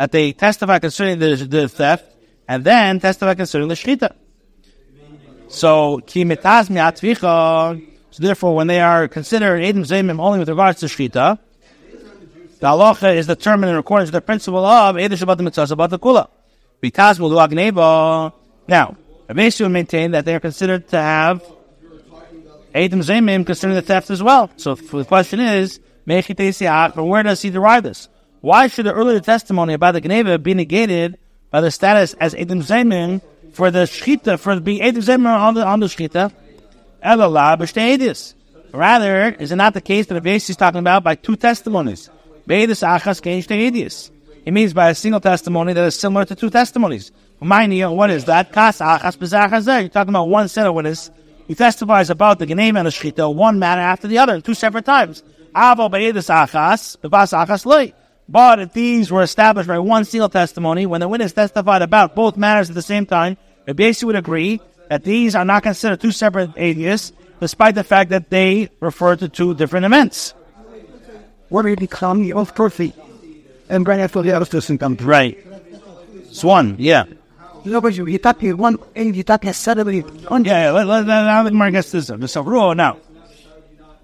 that 0.00 0.12
they 0.12 0.32
testify 0.32 0.78
concerning 0.78 1.18
the, 1.18 1.36
the 1.36 1.68
theft 1.68 2.04
and 2.48 2.64
then 2.64 2.98
testify 3.00 3.34
concerning 3.34 3.68
the 3.68 3.74
shchita. 3.74 4.14
So, 5.48 6.00
so 8.10 8.22
therefore, 8.22 8.54
when 8.54 8.66
they 8.66 8.80
are 8.80 9.08
considered 9.08 9.62
edim 9.62 9.84
zemim 9.84 10.18
only 10.20 10.38
with 10.38 10.48
regards 10.48 10.80
to 10.80 10.86
shchita, 10.86 11.38
the 12.60 12.66
halacha 12.66 13.14
is 13.14 13.26
determined 13.26 13.70
in 13.70 13.76
accordance 13.76 14.08
with 14.08 14.14
the 14.14 14.20
principle 14.20 14.64
of 14.64 14.96
edim 14.96 15.12
shabbat 15.12 15.40
mitzvah 15.40 15.98
kula. 15.98 16.28
Now, 18.68 18.96
would 19.28 19.70
maintain 19.70 20.10
that 20.12 20.24
they 20.24 20.34
are 20.34 20.40
considered 20.40 20.88
to 20.88 20.96
have 20.96 21.42
edim 22.74 23.02
zemim 23.02 23.44
concerning 23.44 23.76
the 23.76 23.82
theft 23.82 24.10
as 24.10 24.22
well. 24.22 24.50
So 24.56 24.74
the 24.74 25.04
question 25.04 25.40
is, 25.40 25.78
where 26.10 27.22
does 27.22 27.42
he 27.42 27.50
derive 27.50 27.82
this? 27.82 28.08
Why 28.40 28.68
should 28.68 28.86
the 28.86 28.92
earlier 28.92 29.20
testimony 29.20 29.74
about 29.74 29.92
the 29.92 30.00
Geneva 30.00 30.38
be 30.38 30.54
negated 30.54 31.18
by 31.50 31.60
the 31.60 31.70
status 31.70 32.14
as 32.14 32.34
Edim 32.34 32.62
Zemin 32.62 33.20
for 33.52 33.70
the 33.70 33.80
Shchita, 33.80 34.38
for 34.38 34.58
being 34.60 34.80
Edim 34.80 35.02
Zemin 35.02 35.26
on 35.26 35.54
the, 35.54 35.64
on 35.64 35.80
the 35.80 35.86
Shchita? 35.86 36.32
Rather, 38.72 39.28
is 39.30 39.52
it 39.52 39.56
not 39.56 39.74
the 39.74 39.80
case 39.80 40.06
that 40.06 40.22
the 40.22 40.30
is 40.30 40.56
talking 40.56 40.80
about 40.80 41.04
by 41.04 41.16
two 41.16 41.36
testimonies? 41.36 42.08
It 42.46 44.52
means 44.52 44.72
by 44.72 44.90
a 44.90 44.94
single 44.94 45.20
testimony 45.20 45.72
that 45.72 45.84
is 45.84 45.96
similar 45.96 46.24
to 46.24 46.34
two 46.34 46.50
testimonies. 46.50 47.12
What 47.40 48.10
is 48.10 48.24
that? 48.24 48.48
You're 48.52 49.88
talking 49.88 50.10
about 50.10 50.28
one 50.28 50.48
set 50.48 50.66
of 50.66 50.74
witnesses 50.74 51.10
who 51.46 51.54
testifies 51.54 52.10
about 52.10 52.38
the 52.38 52.46
Geneva 52.46 52.78
and 52.78 52.86
the 52.86 52.90
Shchita, 52.90 53.34
one 53.34 53.58
matter 53.58 53.80
after 53.80 54.08
the 54.08 54.18
other, 54.18 54.40
two 54.40 54.54
separate 54.54 54.84
times. 54.84 55.22
But 58.28 58.60
if 58.60 58.72
these 58.72 59.10
were 59.10 59.22
established 59.22 59.68
by 59.68 59.78
one 59.78 60.04
single 60.04 60.28
testimony, 60.28 60.86
when 60.86 61.00
the 61.00 61.08
witness 61.08 61.32
testified 61.32 61.82
about 61.82 62.14
both 62.14 62.36
matters 62.36 62.68
at 62.68 62.76
the 62.76 62.82
same 62.82 63.06
time, 63.06 63.36
Rabbi 63.66 63.92
would 64.02 64.14
agree 64.16 64.60
that 64.88 65.04
these 65.04 65.34
are 65.34 65.44
not 65.44 65.62
considered 65.62 66.00
two 66.00 66.12
separate 66.12 66.54
adius, 66.54 67.12
despite 67.40 67.74
the 67.74 67.84
fact 67.84 68.10
that 68.10 68.30
they 68.30 68.68
refer 68.80 69.16
to 69.16 69.28
two 69.28 69.54
different 69.54 69.86
events. 69.86 70.34
What 71.48 71.66
are 71.66 71.74
become 71.74 72.30
of 72.32 72.54
perfect? 72.54 72.96
And 73.68 73.86
right 73.86 74.00
after 74.00 74.22
the 74.22 74.32
other 74.32 74.78
come. 74.78 74.96
Right. 75.00 75.38
One, 76.42 76.76
yeah. 76.78 77.04
No, 77.64 77.80
but 77.80 77.94
you 77.96 78.18
thought 78.18 78.42
one, 78.42 78.78
you 78.94 79.22
thought 79.22 79.44
suddenly. 79.54 79.98
Yeah, 79.98 80.40
yeah, 80.46 80.70
let, 80.70 80.86
let, 80.86 81.06
let, 81.06 81.24
now 81.24 81.42
the 81.42 81.50
Gemara 81.50 81.72
gets 81.72 81.90
this. 81.92 82.06
So, 82.06 82.72
now, 82.72 82.96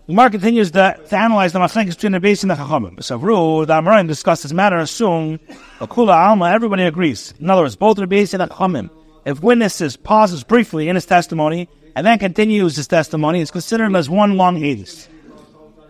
the 0.07 0.29
continues 0.31 0.71
to, 0.71 1.01
to 1.09 1.17
analyze 1.17 1.53
the 1.53 1.59
machlekes 1.59 1.89
between 1.97 2.13
the 2.13 2.21
base 2.21 2.43
and 2.43 2.51
the 2.51 2.55
chachamim. 2.55 3.03
So, 3.03 3.19
the 3.19 3.73
Amoraim 3.73 4.07
discussed 4.07 4.45
this 4.45 4.53
matter. 4.53 4.79
Assume 4.79 5.41
Akula 5.81 6.15
Alma. 6.15 6.53
Everybody 6.53 6.85
agrees. 6.85 7.35
In 7.41 7.51
other 7.51 7.63
words, 7.63 7.75
both 7.75 7.97
the 7.97 8.07
base 8.07 8.33
and 8.33 8.41
the 8.41 8.47
chachamim. 8.47 8.91
If 9.25 9.43
witnesses 9.43 9.97
pauses 9.97 10.45
briefly 10.45 10.89
in 10.89 10.95
his 10.95 11.07
testimony 11.07 11.69
and 11.97 12.07
then 12.07 12.21
continues 12.21 12.77
his 12.77 12.87
testimony, 12.87 13.41
it's 13.41 13.51
considered 13.51 13.97
as 13.97 14.09
one 14.09 14.37
long 14.37 14.61
edus, 14.61 15.09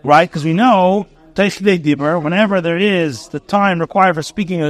right? 0.03 0.27
Because 0.27 0.43
we 0.43 0.53
know 0.53 1.05
whenever 1.35 2.61
there 2.61 2.77
is 2.79 3.27
the 3.27 3.39
time 3.39 3.79
required 3.79 4.15
for 4.15 4.23
speaking 4.23 4.61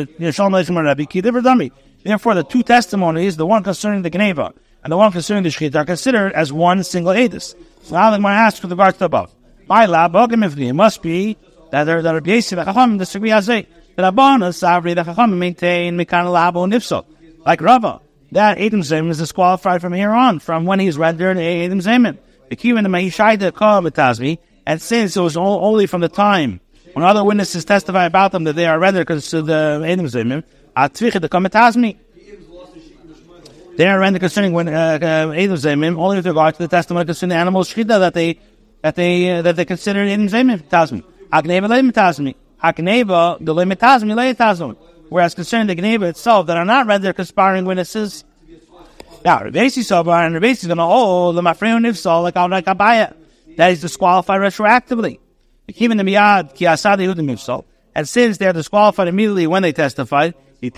Therefore, 2.04 2.36
the 2.36 2.44
two 2.44 2.64
testimonies, 2.64 3.38
the 3.38 3.46
one 3.46 3.64
concerning 3.64 4.02
the 4.02 4.10
Geneva 4.10 4.54
and 4.84 4.92
the 4.92 4.98
one 4.98 5.14
concerning 5.14 5.44
the 5.44 5.50
Shechit, 5.50 5.76
are 5.76 5.86
considered 5.86 6.34
as 6.34 6.52
one 6.52 6.84
single 6.84 7.14
edus. 7.14 7.56
So 7.84 7.96
now 7.96 8.12
the 8.12 8.18
Gemara 8.18 8.34
asks 8.34 8.62
with 8.62 8.72
regard 8.72 8.96
to 8.96 9.00
the 9.00 9.28
above. 9.70 9.70
My 9.70 9.86
lab, 9.86 10.60
it 10.60 10.74
must 10.74 11.02
be 11.02 11.38
that 11.72 11.84
there 11.84 12.02
that 12.02 12.14
Rabbi 12.14 12.32
Yosef 12.32 12.66
Chacham 12.66 12.98
disagree 12.98 13.32
as 13.32 13.48
they 13.48 13.68
that 13.96 14.06
Abana 14.06 14.50
Savri 14.50 14.96
the 14.96 15.04
Chacham 15.04 15.38
maintain 15.38 15.98
Mikan 15.98 16.26
Labo 16.26 16.72
Nifsot 16.72 17.06
like 17.46 17.62
Rava 17.62 18.02
that 18.32 18.58
Adam 18.60 18.82
Zeman 18.82 19.10
is 19.10 19.18
disqualified 19.18 19.82
from 19.82 19.94
here 19.94 20.12
on 20.12 20.40
from 20.40 20.66
when 20.66 20.80
he's 20.80 20.98
rendered 20.98 21.38
Adam 21.38 21.80
Zeman. 21.80 22.18
The 22.50 22.70
in 22.70 22.84
the 22.84 22.90
Mahishayda 22.90 23.52
Kamitazmi 23.52 24.40
and 24.66 24.82
since 24.82 25.18
it 25.18 25.22
was 25.22 25.36
only 25.38 25.88
from 25.88 26.02
the 26.02 26.10
time 26.10 26.62
when 26.94 27.04
other 27.04 27.24
witnesses 27.24 27.66
testify 27.66 28.06
about 28.06 28.32
them 28.32 28.46
that 28.46 28.56
they 28.56 28.66
are 28.66 28.80
rendered 28.80 29.10
of 29.10 29.46
the 29.46 29.84
Adam 29.86 30.06
Zeman 30.06 30.44
Atvicha 30.76 31.22
the 31.22 31.30
Kamitazmi. 31.30 31.98
They 33.78 33.88
are 33.88 34.00
rendered 34.00 34.22
concerning 34.22 34.54
when 34.54 34.70
uh, 34.70 34.98
uh, 35.00 35.96
only 36.00 36.18
with 36.18 36.26
regard 36.26 36.56
to 36.56 36.64
the 36.64 36.68
testimony 36.68 37.06
concerning 37.06 37.36
the 37.36 37.40
animals 37.40 37.72
Shchita 37.72 38.00
that 38.00 38.16
they 38.16 38.40
that 38.82 38.96
they 38.96 39.32
uh, 39.32 39.42
that 39.42 39.56
they 39.56 39.66
consider 39.66 40.02
in 40.02 40.28
Zemin 40.28 40.64
Tazmi. 40.64 41.04
Hakneva 41.32 41.68
Leimitazmi. 41.68 42.36
Hakneva 42.64 43.38
the 43.44 43.54
Leimitazmi 43.54 44.14
Leimitazmi. 44.14 44.78
Whereas 45.10 45.36
concerning 45.36 45.68
the 45.68 45.82
Gneva 45.82 46.10
itself 46.10 46.48
that 46.48 46.58
are 46.58 46.66
not 46.66 46.86
rendered 46.86 47.16
conspiring 47.16 47.66
witnesses. 47.66 48.24
Now, 49.24 49.40
Rebesi 49.40 49.84
Sobar 49.84 50.26
and 50.26 50.36
Rebesi 50.36 50.68
to 50.68 50.76
hold 50.76 51.36
the 51.36 51.42
Mafreon 51.42 51.86
Nifsal 51.86 52.24
like 52.24 52.36
Al 52.36 52.50
Abaya. 52.50 53.16
That 53.56 53.72
is 53.72 53.82
disqualified 53.82 54.42
retroactively. 54.42 55.20
Even 55.70 55.98
the 55.98 56.04
Miyad 56.04 56.56
Ki 56.56 56.66
Asad 56.66 57.00
Nifsal. 57.00 57.66
And 57.96 58.08
since 58.08 58.38
they 58.38 58.48
are 58.48 58.54
disqualified 58.54 59.08
immediately 59.08 59.48
when 59.48 59.64
they 59.64 59.72
testified, 59.74 60.36
if 60.62 60.74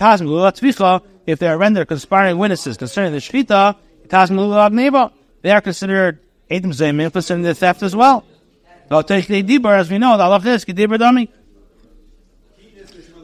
they 1.38 1.48
are 1.48 1.58
rendered 1.58 1.88
conspiring 1.88 2.38
witnesses 2.38 2.76
concerning 2.76 3.12
the 3.12 3.18
Shvita, 3.18 3.76
they 5.42 5.50
are 5.50 5.60
considered 5.60 6.18
Edom 6.50 6.72
Zayim 6.72 7.30
in 7.30 7.42
the 7.42 7.54
theft 7.54 7.82
as 7.82 7.94
well. 7.94 8.24
As 8.90 9.90
we 9.90 9.98
know, 9.98 10.16
the 10.16 10.24
Allah 10.24 10.40
is 10.44 10.64
Kedibur 10.64 10.98
Dami. 10.98 11.28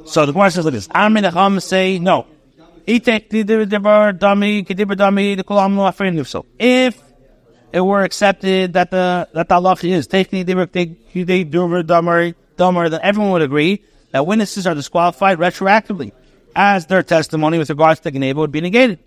So 0.05 0.25
the 0.25 0.33
Gemara 0.33 0.53
says 0.53 0.65
like 0.65 0.75
this: 0.75 0.89
Armin 0.95 1.25
Acham 1.25 1.61
say 1.61 1.99
no. 1.99 2.27
If 2.87 3.09
it 7.73 7.81
were 7.81 8.03
accepted 8.05 8.73
that 8.75 8.91
the 8.93 9.29
that 9.35 9.49
the 9.49 9.55
halacha 9.57 9.89
is 9.89 10.07
taking 10.07 10.45
the 10.45 10.95
they 11.13 11.43
do 11.43 11.83
dumber 11.83 12.33
dumber, 12.57 12.89
then 12.89 13.01
everyone 13.03 13.33
would 13.33 13.43
agree 13.43 13.83
that 14.13 14.25
witnesses 14.25 14.69
are 14.69 14.75
disqualified 14.77 15.39
retroactively, 15.39 16.13
as 16.55 16.87
their 16.87 17.03
testimony 17.03 17.59
with 17.59 17.69
regards 17.71 17.99
to 18.01 18.05
the 18.05 18.13
Geneva 18.13 18.39
would 18.39 18.53
be 18.53 18.61
negated. 18.61 19.01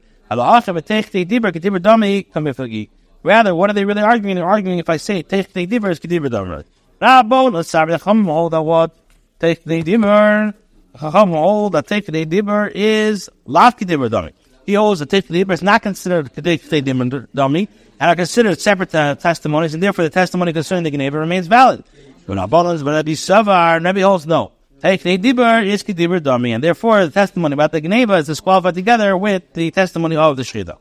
Rather, 3.24 3.54
what 3.54 3.70
are 3.70 3.74
they 3.74 3.86
really 3.86 4.02
arguing? 4.02 4.36
They're 4.36 4.48
arguing 4.48 4.80
if 4.80 4.90
I 4.90 4.98
say 4.98 5.24
take 5.24 5.52
the 5.52 5.66
diver 5.66 5.90
is 5.90 6.00
kedibur 6.00 6.32
damer. 6.32 6.64
Rabbo, 7.02 7.52
the 7.52 7.98
chum 7.98 8.26
hold 8.26 8.54
that 8.54 8.62
what 8.62 8.96
take 9.40 9.64
the 9.64 9.84
diver. 9.84 10.54
Chacham 11.00 11.32
hold 11.32 11.74
that 11.74 11.88
take 11.88 12.06
the 12.06 12.26
diver 12.26 12.68
is 12.74 13.30
lav 13.46 13.78
kedibur 13.78 14.10
damer. 14.10 14.32
He 14.66 14.76
holds 14.76 15.02
that 15.02 15.10
take 15.10 15.28
the 15.28 15.40
diver 15.40 15.54
is 15.54 15.62
not 15.62 15.82
considered 15.82 16.34
take 16.34 16.64
the 16.64 16.82
diver 16.82 17.28
dummy 17.34 17.68
and 18.00 18.12
are 18.12 18.16
considered 18.16 18.60
separate 18.60 18.96
uh, 18.96 19.16
testimonies, 19.16 19.74
and 19.74 19.84
therefore 19.84 20.06
the 20.06 20.10
testimony 20.10 20.54
concerning 20.54 20.86
the 20.86 20.92
Geneva 20.92 21.20
remains 21.20 21.48
valid. 21.48 21.84
But 22.26 22.38
Rabbi 22.38 23.14
Savar, 23.14 23.84
Rabbi 23.84 24.02
holds 24.02 24.26
no. 24.26 24.54
Take 24.82 25.04
the 25.04 25.18
diber 25.18 25.66
is 25.66 25.84
kedibur 25.84 26.24
dummy, 26.24 26.54
and 26.54 26.64
therefore 26.64 27.06
the 27.06 27.12
testimony 27.12 27.54
about 27.54 27.74
the 27.74 27.82
Geneva 27.82 28.14
is 28.14 28.28
disqualified 28.28 28.76
together 28.76 29.18
with 29.18 29.52
the 29.54 29.72
testimony 29.72 30.16
of 30.16 30.38
the 30.38 30.44
Shechita. 30.44 30.78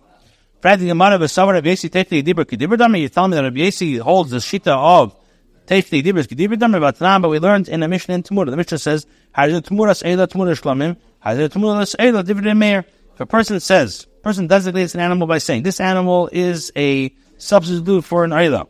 Fred 0.60 0.80
the 0.80 0.86
Gemara 0.86 1.18
Savar 1.18 1.54
Rabbi 1.54 1.68
Yesi 1.68 1.90
take 1.90 2.08
the 2.08 2.22
kedibur 2.22 2.76
dummy. 2.76 3.00
You 3.00 3.08
tell 3.08 3.28
me 3.28 3.36
that 3.36 3.44
Rabbi 3.44 3.58
Yesi 3.58 4.00
holds 4.00 4.30
the 4.30 4.38
Shita 4.38 4.68
of 4.68 5.16
take 5.66 5.88
the 5.88 6.02
diber 6.02 6.18
is 6.18 6.26
kedibur 6.26 6.58
dummy, 6.58 6.78
but 6.80 7.28
we 7.28 7.38
learned 7.38 7.68
in 7.68 7.80
the 7.80 7.88
Mishnah 7.88 8.14
in 8.14 8.22
Tamura. 8.22 8.50
The 8.50 8.56
Mishnah 8.56 8.78
says, 8.78 9.06
Hazir 9.36 9.60
Tamuras 9.60 10.02
Eila 10.02 10.26
Tamura 10.26 10.58
Shlamim, 10.60 10.96
Hazir 11.24 11.48
Tamuras 11.48 11.96
Eila 11.96 12.24
Dividend 12.24 12.58
Meir. 12.58 12.84
If 13.14 13.20
a 13.20 13.26
person 13.26 13.60
says, 13.60 14.06
person 14.22 14.46
designates 14.46 14.94
an 14.94 15.00
animal 15.00 15.26
by 15.26 15.38
saying, 15.38 15.62
this 15.62 15.80
animal 15.80 16.28
is 16.32 16.72
a 16.76 17.14
substitute 17.36 18.04
for 18.04 18.24
an 18.24 18.30
Eila, 18.30 18.66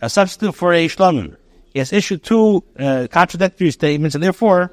a 0.00 0.10
substitute 0.10 0.54
for 0.54 0.72
a 0.72 0.86
Shlamim 0.88 1.36
he 1.74 1.80
has 1.80 1.92
issued 1.92 2.22
two 2.22 2.62
uh, 2.78 3.08
contradictory 3.10 3.72
statements, 3.72 4.14
and 4.14 4.22
therefore, 4.22 4.70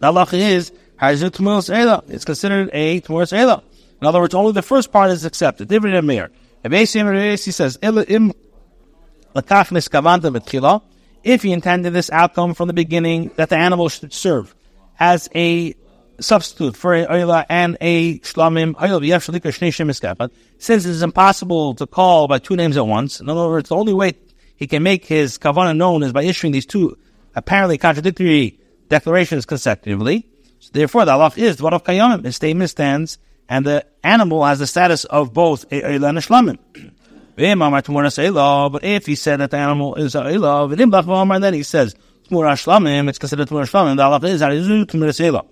the 0.00 0.06
halacha 0.10 0.38
is 0.38 0.72
it's 1.00 2.24
considered 2.24 2.70
a 2.72 3.00
tmuras 3.02 3.32
ela. 3.32 3.62
In 4.00 4.06
other 4.06 4.20
words, 4.20 4.34
only 4.34 4.52
the 4.52 4.62
first 4.62 4.92
part 4.92 5.10
is 5.10 5.24
accepted. 5.24 5.68
Dividend 5.68 6.06
meir. 6.06 6.30
He 6.62 6.86
says, 6.86 7.78
if 11.24 11.42
he 11.42 11.52
intended 11.52 11.92
this 11.92 12.10
outcome 12.10 12.54
from 12.54 12.68
the 12.68 12.74
beginning 12.74 13.30
that 13.36 13.48
the 13.48 13.56
animal 13.56 13.88
should 13.88 14.12
serve 14.12 14.54
as 14.98 15.28
a 15.34 15.74
substitute 16.20 16.76
for 16.76 16.94
a 16.94 17.06
oila 17.06 17.46
and 17.48 17.76
a 17.80 18.18
shlamim 18.20 18.74
since 20.58 20.84
it 20.84 20.90
is 20.90 21.02
impossible 21.02 21.74
to 21.74 21.86
call 21.86 22.26
by 22.26 22.38
two 22.38 22.56
names 22.56 22.76
at 22.76 22.86
once. 22.86 23.20
In 23.20 23.28
other 23.28 23.48
words, 23.48 23.68
the 23.68 23.76
only 23.76 23.94
way 23.94 24.14
he 24.56 24.66
can 24.66 24.82
make 24.82 25.04
his 25.04 25.38
kavana 25.38 25.76
known 25.76 26.02
is 26.02 26.12
by 26.12 26.24
issuing 26.24 26.52
these 26.52 26.66
two 26.66 26.98
apparently 27.36 27.78
contradictory 27.78 28.58
declarations 28.88 29.46
consecutively. 29.46 30.28
So 30.58 30.70
therefore, 30.72 31.04
the 31.04 31.12
Allah 31.12 31.32
is 31.36 31.62
what 31.62 31.72
of 31.72 31.84
kayamim. 31.84 32.24
His 32.24 32.34
statement 32.34 32.70
stands, 32.70 33.18
and 33.48 33.64
the 33.64 33.86
animal 34.02 34.44
has 34.44 34.58
the 34.58 34.66
status 34.66 35.04
of 35.04 35.32
both 35.32 35.64
a 35.72 35.82
and 35.82 36.04
a 36.04 36.20
shlamim. 36.20 36.58
But 38.72 38.84
if 38.84 39.06
he 39.06 39.14
said 39.14 39.40
that 39.40 39.50
the 39.50 39.56
animal 39.56 39.94
is 39.94 40.14
a 40.14 40.20
and 40.20 41.44
then 41.44 41.54
he 41.54 41.62
says 41.62 41.94
it's 42.30 43.18
considered 43.18 43.48
tmura 43.48 43.64
shlamim. 43.64 43.96
The 43.96 44.02
Allah 44.02 44.20
is 44.28 44.42
tmura 44.42 45.46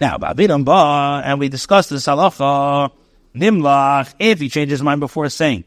Now, 0.00 0.16
ba'vidam 0.16 0.64
ba, 0.64 1.22
and 1.24 1.38
we 1.38 1.48
discussed 1.48 1.90
this 1.90 2.06
halacha 2.06 2.90
nimlach 3.34 4.14
if 4.18 4.40
he 4.40 4.48
changes 4.48 4.78
his 4.78 4.82
mind 4.82 5.00
before 5.00 5.28
saying 5.28 5.64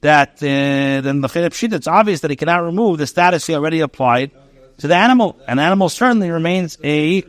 that 0.00 0.34
uh, 0.42 1.00
then 1.00 1.20
the 1.20 1.28
chilip 1.28 1.54
shit, 1.54 1.72
it's 1.72 1.86
obvious 1.86 2.20
that 2.20 2.30
he 2.30 2.36
cannot 2.36 2.64
remove 2.64 2.98
the 2.98 3.06
status 3.06 3.46
he 3.46 3.54
already 3.54 3.80
applied 3.80 4.30
to 4.78 4.86
the 4.86 4.94
animal. 4.94 5.38
An 5.46 5.58
animal 5.58 5.88
certainly 5.88 6.30
remains 6.30 6.78
a 6.82 7.22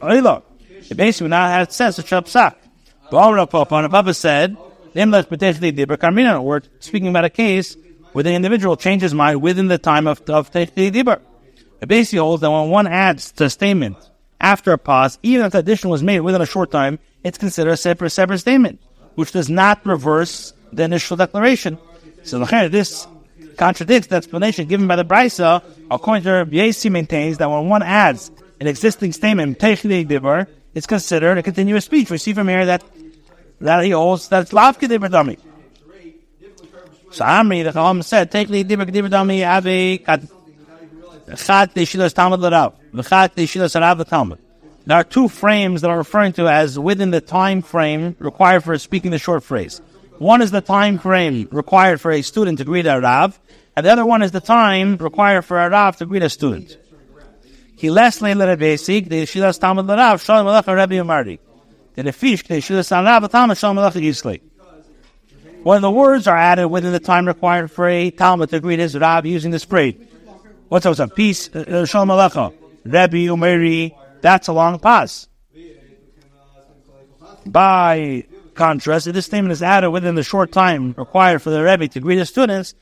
oila. 0.00 0.42
It 0.90 0.96
basically 0.96 1.28
not 1.28 1.50
have 1.50 1.72
says 1.72 1.98
a 1.98 2.02
chapsak. 2.02 2.56
But 3.10 3.46
Papa 3.50 4.14
said, 4.14 4.56
we're 4.94 6.60
speaking 6.80 7.08
about 7.08 7.24
a 7.24 7.30
case 7.30 7.76
where 8.12 8.22
the 8.22 8.32
individual 8.32 8.76
changes 8.76 9.12
mind 9.12 9.42
within 9.42 9.68
the 9.68 9.78
time 9.78 10.06
of, 10.06 10.22
of 10.30 10.50
Dibur. 10.52 11.20
It 11.80 11.88
basically 11.88 12.20
holds 12.20 12.40
that 12.42 12.50
when 12.50 12.70
one 12.70 12.86
adds 12.86 13.32
to 13.32 13.44
a 13.44 13.50
statement 13.50 13.96
after 14.40 14.72
a 14.72 14.78
pause, 14.78 15.18
even 15.22 15.46
if 15.46 15.52
the 15.52 15.58
addition 15.58 15.90
was 15.90 16.02
made 16.02 16.20
within 16.20 16.40
a 16.40 16.46
short 16.46 16.70
time, 16.70 16.98
it's 17.24 17.38
considered 17.38 17.72
a 17.72 17.76
separate, 17.76 18.10
separate 18.10 18.38
statement, 18.38 18.80
which 19.16 19.32
does 19.32 19.50
not 19.50 19.84
reverse 19.84 20.52
the 20.72 20.84
initial 20.84 21.16
declaration. 21.16 21.78
So 22.22 22.38
this 22.44 23.06
contradicts 23.56 24.08
the 24.08 24.16
explanation 24.16 24.66
given 24.66 24.86
by 24.86 24.96
the 24.96 25.04
Brisa. 25.04 25.62
According 25.90 26.24
to 26.24 26.48
Yasi 26.50 26.88
maintains 26.90 27.38
that 27.38 27.50
when 27.50 27.68
one 27.68 27.82
adds 27.82 28.30
an 28.60 28.66
existing 28.66 29.12
statement, 29.12 29.58
Dibur, 29.58 30.46
it's 30.74 30.86
considered 30.86 31.38
a 31.38 31.42
continuous 31.42 31.84
speech. 31.84 32.10
We 32.10 32.18
see 32.18 32.32
from 32.32 32.48
here 32.48 32.66
that 32.66 32.82
that 33.60 33.84
he 33.84 33.90
holds 33.90 34.28
that 34.28 34.42
it's 34.42 34.52
Lav 34.52 34.78
Kedibur 34.78 35.08
Dami. 35.08 35.38
So 37.10 37.24
Amri, 37.24 37.62
the 37.62 37.72
Chacham 37.72 38.02
said, 38.02 38.30
take 38.30 38.48
Dibur 38.48 38.84
Kedibur 38.84 39.08
Dami 39.08 39.46
Avi 39.48 39.98
Chat 39.98 41.74
Deshilas 41.74 42.12
Talmud 42.12 42.40
Larav. 42.40 42.74
V'chat 42.92 43.34
Deshilas 43.34 44.08
Talmud. 44.08 44.38
There 44.86 44.96
are 44.96 45.04
two 45.04 45.28
frames 45.28 45.80
that 45.80 45.90
are 45.90 45.96
referring 45.96 46.32
to 46.34 46.48
as 46.48 46.78
within 46.78 47.10
the 47.10 47.20
time 47.20 47.62
frame 47.62 48.16
required 48.18 48.64
for 48.64 48.76
speaking 48.78 49.12
the 49.12 49.18
short 49.18 49.42
phrase. 49.42 49.80
One 50.18 50.42
is 50.42 50.50
the 50.50 50.60
time 50.60 50.98
frame 50.98 51.48
required 51.50 52.00
for 52.00 52.10
a 52.10 52.20
student 52.20 52.58
to 52.58 52.64
greet 52.64 52.86
a 52.86 53.00
Rav, 53.00 53.40
and 53.76 53.86
the 53.86 53.90
other 53.90 54.04
one 54.04 54.22
is 54.22 54.32
the 54.32 54.40
time 54.40 54.96
required 54.98 55.42
for 55.42 55.58
a 55.58 55.70
Rav 55.70 55.96
to 55.96 56.06
greet 56.06 56.22
a 56.22 56.28
student. 56.28 56.76
The 57.88 59.26
Shilas 59.26 59.60
Talmud 59.60 59.88
Rav 59.88 60.22
Shalom 60.22 60.46
Rebbe. 60.46 61.38
The 61.94 62.12
fish 62.12 62.42
the 62.42 62.54
Shilas 62.54 62.90
Rav 62.90 63.30
Talmud 63.30 63.58
Shalom 63.58 63.76
Alecha 63.76 64.00
Yisli. 64.02 64.40
When 65.62 65.82
the 65.82 65.90
words 65.90 66.26
are 66.26 66.36
added 66.36 66.68
within 66.68 66.92
the 66.92 67.00
time 67.00 67.26
required 67.26 67.70
for 67.70 67.88
a 67.88 68.10
Talmud 68.10 68.50
to 68.50 68.60
greet 68.60 68.78
his 68.78 68.96
Rav 68.98 69.24
using 69.26 69.50
the 69.50 69.58
spray. 69.58 69.96
What's 70.68 70.84
that? 70.84 71.14
Peace, 71.14 71.48
uh, 71.54 71.60
uh, 71.60 71.84
Shalom 71.84 72.08
Alecha, 72.08 72.52
Rebbe 72.84 73.32
Umari. 73.32 73.94
That's 74.20 74.48
a 74.48 74.52
long 74.52 74.78
pause. 74.78 75.28
By 77.46 78.24
contrast, 78.54 79.06
if 79.06 79.14
this 79.14 79.26
statement 79.26 79.52
is 79.52 79.62
added 79.62 79.90
within 79.90 80.14
the 80.14 80.22
short 80.22 80.52
time 80.52 80.94
required 80.96 81.42
for 81.42 81.50
the 81.50 81.62
Rebbe 81.62 81.88
to 81.88 82.00
greet 82.00 82.18
his 82.18 82.28
students, 82.28 82.74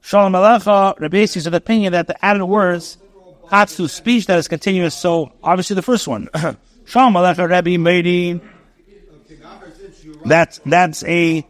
Shalom 0.00 0.32
Alecha, 0.32 0.98
Rebbe 0.98 1.18
is 1.18 1.46
of 1.46 1.54
opinion 1.54 1.92
that 1.92 2.06
the 2.06 2.24
added 2.24 2.44
words 2.44 2.98
to 3.50 3.88
speech 3.88 4.26
that 4.26 4.38
is 4.38 4.48
continuous. 4.48 4.94
So, 4.94 5.32
obviously, 5.42 5.74
the 5.74 5.82
first 5.82 6.08
one, 6.08 6.28
Shalom 6.84 7.14
Alecha, 7.14 7.48
Rebbe 7.48 8.40
that's, 10.24 10.60
that's 10.64 11.04
a, 11.04 11.46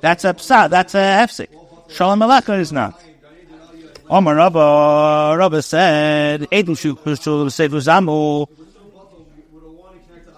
that's 0.00 0.24
a 0.24 0.34
psa, 0.36 0.68
that's 0.68 0.94
a 0.94 0.98
hefsik. 0.98 1.48
Shalom 1.88 2.20
Alecha 2.20 2.58
is 2.58 2.72
not. 2.72 3.00
Omar 4.08 4.36
Rabba, 4.36 5.36
Rabba 5.36 5.62
said, 5.62 6.42
Edu 6.42 6.78
Shuk, 6.78 7.02
Sefu 7.04 7.80
Zamu, 7.80 8.48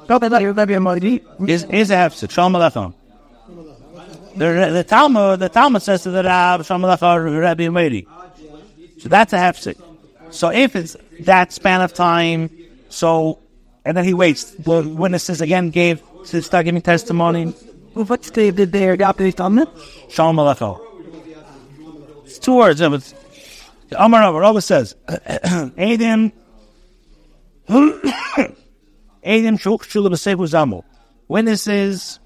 is 0.08 1.64
is 1.64 1.90
a 1.90 1.94
hefsek. 1.94 2.30
Shalom 2.30 2.54
aleichem. 2.54 2.94
The, 4.36 4.70
the 4.72 4.84
Talmud 4.84 5.38
the 5.38 5.50
Talmud 5.50 5.82
says 5.82 6.02
to 6.04 6.10
the 6.10 6.22
Rab 6.22 6.64
Shalom 6.64 6.82
aleichem 6.82 7.40
Rabbi 7.40 7.64
Meiri. 7.64 8.06
So 8.98 9.10
that's 9.10 9.34
a 9.34 9.36
hefsek. 9.36 9.87
So 10.30 10.50
if 10.50 10.76
it's 10.76 10.96
that 11.20 11.52
span 11.52 11.80
of 11.80 11.94
time, 11.94 12.50
so 12.88 13.38
and 13.84 13.96
then 13.96 14.04
he 14.04 14.12
waits. 14.12 14.44
The 14.44 14.82
witnesses 14.82 15.40
again 15.40 15.70
gave 15.70 16.02
to 16.26 16.42
start 16.42 16.66
giving 16.66 16.82
testimony. 16.82 17.46
What's 17.94 18.30
the 18.30 18.50
did 18.50 18.70
there 18.70 18.96
the 18.96 19.32
Talmud? 19.32 19.68
Shalom 20.10 20.36
aleichem. 20.36 20.78
It's 22.24 22.38
two 22.38 22.56
words. 22.56 22.80
But 22.80 23.14
Amar 23.96 24.38
Rabba 24.38 24.60
says, 24.60 24.94
Adim. 25.08 26.32
Witnesses, 31.28 32.18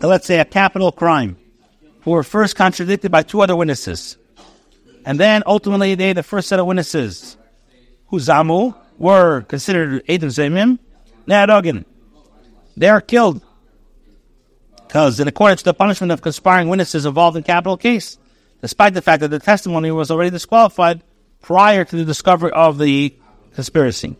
let's 0.00 0.26
say 0.26 0.40
a 0.40 0.44
capital 0.44 0.92
crime, 0.92 1.36
who 2.00 2.12
were 2.12 2.22
first 2.22 2.56
contradicted 2.56 3.10
by 3.10 3.22
two 3.22 3.42
other 3.42 3.56
witnesses. 3.56 4.16
And 5.04 5.18
then 5.18 5.42
ultimately 5.46 5.94
they, 5.94 6.12
the 6.12 6.22
first 6.22 6.48
set 6.48 6.60
of 6.60 6.66
witnesses, 6.66 7.36
who 8.08 8.18
Zamu, 8.18 8.74
were 8.98 9.42
considered 9.42 10.04
Eidim 10.06 10.30
Zemim, 10.30 10.78
Ne'adogin. 11.26 11.84
They 12.76 12.88
are 12.88 13.00
killed. 13.00 13.42
Because 14.86 15.18
in 15.20 15.28
accordance 15.28 15.62
to 15.62 15.66
the 15.66 15.74
punishment 15.74 16.12
of 16.12 16.20
conspiring 16.20 16.68
witnesses 16.68 17.06
involved 17.06 17.36
in 17.36 17.42
capital 17.42 17.76
case, 17.76 18.18
despite 18.60 18.94
the 18.94 19.02
fact 19.02 19.20
that 19.20 19.28
the 19.28 19.38
testimony 19.38 19.90
was 19.90 20.10
already 20.10 20.30
disqualified 20.30 21.02
prior 21.40 21.84
to 21.84 21.96
the 21.96 22.04
discovery 22.04 22.52
of 22.52 22.78
the 22.78 23.14
conspiracy. 23.54 24.16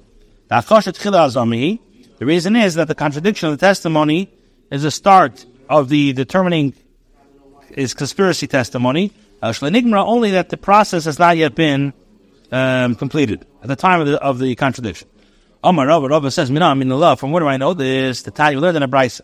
The 0.48 2.26
reason 2.26 2.56
is 2.56 2.74
that 2.74 2.88
the 2.88 2.94
contradiction 2.94 3.48
of 3.48 3.58
the 3.58 3.66
testimony 3.66 4.30
is 4.70 4.82
the 4.82 4.90
start 4.90 5.46
of 5.68 5.88
the 5.88 6.12
determining 6.12 6.74
is 7.70 7.94
conspiracy 7.94 8.46
testimony. 8.46 9.12
Uh, 9.42 9.50
Shlenigmra 9.50 10.06
only 10.06 10.30
that 10.30 10.50
the 10.50 10.56
process 10.56 11.04
has 11.04 11.18
not 11.18 11.36
yet 11.36 11.56
been 11.56 11.92
um, 12.52 12.94
completed 12.94 13.44
at 13.60 13.68
the 13.68 13.76
time 13.76 14.00
of 14.00 14.06
the, 14.06 14.22
of 14.22 14.38
the 14.38 14.54
contradiction. 14.54 15.08
Omar 15.64 15.86
Rabba 15.86 16.06
Rabba 16.08 16.30
says, 16.30 16.50
Mina, 16.50 16.66
I 16.66 16.74
mean, 16.74 16.88
love. 16.88 17.18
From 17.20 17.32
where 17.32 17.40
do 17.40 17.48
I 17.48 17.56
know 17.56 17.74
this? 17.74 18.22
The 18.22 18.30
Tanya 18.30 18.60
learned 18.60 18.76
in 18.76 18.82
a 18.84 18.88
brisa. 18.88 19.22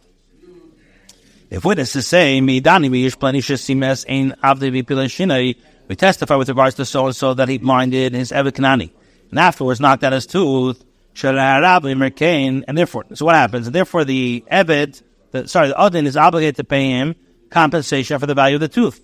If 1.51 1.65
witnesses 1.65 2.07
say, 2.07 2.41
"Mi 2.41 2.61
dani 2.61 2.91
mi 2.91 3.07
shesimes 3.07 4.05
ein 4.09 4.35
avdi 4.43 4.83
v'pilashinai," 4.83 5.57
we 5.89 5.97
testify 5.97 6.37
with 6.37 6.49
regards 6.51 6.77
to 6.77 6.85
so 6.85 7.07
and 7.07 7.17
so 7.17 7.33
that 7.33 7.49
he 7.49 7.57
blinded 7.57 8.13
his 8.13 8.33
evet 8.33 8.53
kanani, 8.53 8.91
and 9.31 9.39
afterwards 9.39 9.81
knocked 9.81 10.05
out 10.05 10.13
his 10.13 10.27
tooth. 10.27 10.85
And 11.21 12.79
therefore, 12.79 13.07
so 13.15 13.25
what 13.25 13.35
happens? 13.35 13.67
And 13.67 13.75
therefore, 13.75 14.05
the 14.05 14.45
evet, 14.53 15.03
the, 15.33 15.49
sorry, 15.49 15.69
the 15.69 15.81
adin 15.81 16.07
is 16.07 16.17
obligated 16.17 16.57
to 16.57 16.65
pay 16.65 16.91
him 16.91 17.17
compensation 17.51 18.19
for 18.19 18.27
the 18.27 18.35
value 18.35 18.57
of 18.57 18.61
the 18.61 18.69
tooth, 18.69 19.01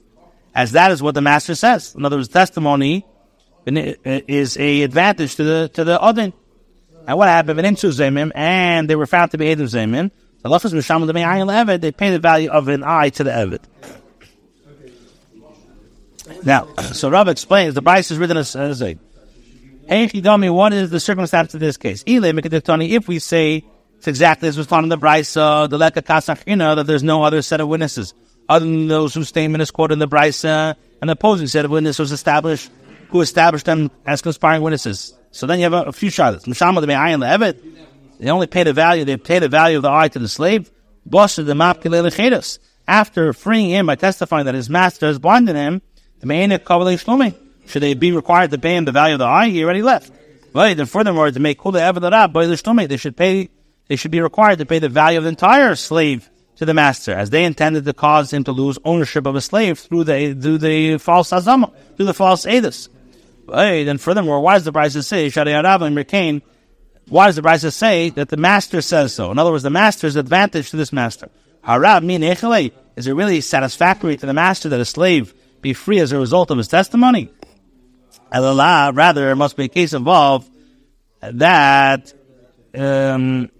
as 0.54 0.72
that 0.72 0.90
is 0.90 1.02
what 1.02 1.14
the 1.14 1.20
master 1.20 1.54
says. 1.54 1.94
In 1.94 2.04
other 2.04 2.16
words, 2.16 2.28
testimony 2.28 3.06
is 3.66 4.56
a 4.56 4.82
advantage 4.82 5.36
to 5.36 5.44
the 5.44 5.70
to 5.74 5.84
the 5.84 6.02
adin. 6.02 6.32
And 7.06 7.18
what 7.18 7.28
happened? 7.28 7.60
And 7.60 8.88
they 8.88 8.96
were 8.96 9.06
found 9.06 9.30
to 9.32 9.38
be 9.38 9.46
ayin 9.46 10.10
le'eved, 10.44 11.80
they 11.80 11.92
pay 11.92 12.10
the 12.10 12.18
value 12.18 12.50
of 12.50 12.68
an 12.68 12.84
eye 12.84 13.08
to 13.10 13.24
the 13.24 13.30
eved. 13.30 13.60
Now, 16.44 16.68
so 16.92 17.10
Rav 17.10 17.28
explains 17.28 17.74
the 17.74 17.82
Brisa 17.82 18.12
is 18.12 18.18
written 18.18 18.36
as, 18.36 18.82
a 18.82 18.98
what 20.50 20.72
is 20.72 20.90
the 20.90 21.00
circumstance 21.00 21.54
of 21.54 21.60
this 21.60 21.76
case? 21.76 22.02
If 22.06 23.08
we 23.08 23.18
say 23.18 23.64
it's 23.98 24.06
exactly 24.06 24.48
as 24.48 24.56
was 24.56 24.66
taught 24.66 24.82
in 24.82 24.88
the 24.88 24.96
Brisa, 24.96 25.36
uh, 25.36 25.66
the 25.66 25.76
Leka 25.76 26.02
Kasachina, 26.02 26.76
that 26.76 26.86
there's 26.86 27.02
no 27.02 27.22
other 27.22 27.42
set 27.42 27.60
of 27.60 27.68
witnesses 27.68 28.14
other 28.48 28.64
than 28.64 28.88
those 28.88 29.14
whose 29.14 29.28
statement 29.28 29.62
is 29.62 29.70
quoted 29.70 29.94
in 29.94 29.98
the 29.98 30.08
uh, 30.44 30.74
an 31.00 31.08
opposing 31.08 31.46
set 31.46 31.64
of 31.64 31.70
witnesses 31.70 31.98
was 31.98 32.12
established, 32.12 32.70
who 33.08 33.20
established 33.20 33.66
them 33.66 33.90
as 34.06 34.22
conspiring 34.22 34.62
witnesses. 34.62 35.14
So 35.30 35.46
then 35.46 35.58
you 35.58 35.64
have 35.64 35.72
a, 35.72 35.82
a 35.84 35.92
few 35.92 36.10
shots. 36.10 36.46
Mishamal 36.46 36.80
the 36.80 36.86
ayin 36.88 37.20
le'eved. 37.20 37.60
They 38.18 38.30
only 38.30 38.46
pay 38.46 38.62
the 38.62 38.72
value, 38.72 39.04
they 39.04 39.16
pay 39.16 39.38
the 39.38 39.48
value 39.48 39.76
of 39.76 39.82
the 39.82 39.90
eye 39.90 40.08
to 40.08 40.18
the 40.18 40.28
slave. 40.28 40.70
After 42.86 43.32
freeing 43.32 43.70
him 43.70 43.86
by 43.86 43.94
testifying 43.96 44.46
that 44.46 44.54
his 44.54 44.70
master 44.70 45.06
has 45.06 45.18
blinded 45.18 45.56
him, 45.56 45.82
should 47.66 47.82
they 47.82 47.94
be 47.94 48.12
required 48.12 48.50
to 48.50 48.58
pay 48.58 48.76
him 48.76 48.84
the 48.84 48.92
value 48.92 49.14
of 49.14 49.18
the 49.18 49.26
eye? 49.26 49.48
He 49.48 49.64
already 49.64 49.82
left. 49.82 50.12
Right, 50.54 50.78
and 50.78 50.88
furthermore, 50.88 51.30
to 51.30 51.40
make 51.40 51.58
kula 51.58 51.92
evadarab, 51.92 52.88
they 52.88 52.96
should 52.96 53.16
pay, 53.16 53.50
they 53.88 53.96
should 53.96 54.12
be 54.12 54.20
required 54.20 54.60
to 54.60 54.66
pay 54.66 54.78
the 54.78 54.88
value 54.88 55.18
of 55.18 55.24
the 55.24 55.30
entire 55.30 55.74
slave 55.74 56.30
to 56.56 56.64
the 56.64 56.74
master, 56.74 57.12
as 57.12 57.30
they 57.30 57.44
intended 57.44 57.84
to 57.84 57.92
cause 57.92 58.32
him 58.32 58.44
to 58.44 58.52
lose 58.52 58.78
ownership 58.84 59.26
of 59.26 59.34
a 59.34 59.40
slave 59.40 59.78
through 59.78 60.04
the 60.04 60.34
through 60.34 60.58
the 60.58 60.98
false 60.98 61.30
azama, 61.30 61.72
through 61.96 62.06
the 62.06 62.14
false 62.14 62.46
edus. 62.46 62.88
And 63.48 64.00
furthermore, 64.00 64.40
why 64.40 64.54
does 64.54 64.64
the 64.64 64.72
Brisa 64.72 65.04
say 65.04 65.26
Shadi 65.26 65.48
Arav 65.48 65.82
and 65.82 65.96
Merkain 65.96 66.42
why 67.08 67.26
does 67.26 67.36
the 67.36 67.42
Brisa 67.42 67.72
say 67.72 68.10
that 68.10 68.28
the 68.28 68.36
master 68.36 68.80
says 68.80 69.14
so? 69.14 69.30
In 69.30 69.38
other 69.38 69.50
words, 69.50 69.62
the 69.62 69.70
master's 69.70 70.16
advantage 70.16 70.70
to 70.70 70.76
this 70.76 70.92
master. 70.92 71.28
Harab 71.64 72.02
min 72.02 72.22
Is 72.22 73.06
it 73.06 73.12
really 73.12 73.40
satisfactory 73.40 74.16
to 74.16 74.26
the 74.26 74.34
master 74.34 74.68
that 74.70 74.80
a 74.80 74.84
slave 74.84 75.34
be 75.60 75.72
free 75.72 75.98
as 75.98 76.12
a 76.12 76.18
result 76.18 76.50
of 76.50 76.58
his 76.58 76.68
testimony? 76.68 77.30
Allah, 78.32 78.92
rather, 78.94 79.30
it 79.30 79.36
must 79.36 79.56
be 79.56 79.64
a 79.64 79.68
case 79.68 79.92
involved 79.92 80.50
that 81.20 82.12
um, 82.74 83.50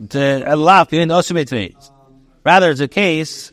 Allah 0.00 0.86
Rather, 2.44 2.70
it's 2.70 2.80
a 2.80 2.88
case. 2.88 3.52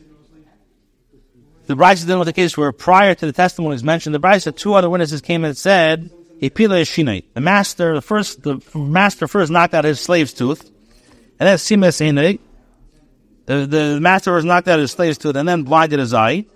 The 1.66 1.76
Brisa 1.76 2.04
dealing 2.04 2.18
with 2.18 2.26
the 2.26 2.32
case 2.32 2.56
where 2.56 2.72
prior 2.72 3.14
to 3.14 3.26
the 3.26 3.32
testimony 3.32 3.76
is 3.76 3.84
mentioned, 3.84 4.14
the 4.14 4.20
Brisa, 4.20 4.54
two 4.54 4.74
other 4.74 4.90
witnesses 4.90 5.20
came 5.20 5.44
and 5.44 5.56
said 5.56 6.10
the 6.40 7.24
master, 7.36 7.94
the 7.94 8.02
first, 8.02 8.42
the 8.42 8.60
master 8.74 9.28
first 9.28 9.52
knocked 9.52 9.74
out 9.74 9.84
his 9.84 10.00
slave's 10.00 10.32
tooth, 10.32 10.64
and 11.38 11.46
then 11.46 11.56
eneg. 11.56 12.38
The, 13.46 13.66
the 13.66 13.98
master 14.00 14.32
was 14.32 14.44
knocked 14.44 14.68
out 14.68 14.78
his 14.78 14.90
slave's 14.90 15.18
tooth 15.18 15.36
and 15.36 15.48
then 15.48 15.64
blinded 15.64 15.98
his 15.98 16.14
eye. 16.14 16.46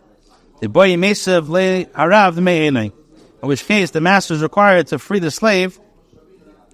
The 0.60 0.68
boy 0.68 0.90
mesav 0.94 1.48
le 1.48 1.84
harav 1.86 2.36
me 2.36 2.68
enei. 2.68 2.92
In 3.42 3.48
which 3.48 3.66
case, 3.66 3.90
the 3.90 4.00
master 4.00 4.34
is 4.34 4.42
required 4.42 4.86
to 4.88 4.98
free 4.98 5.18
the 5.18 5.30
slave 5.30 5.78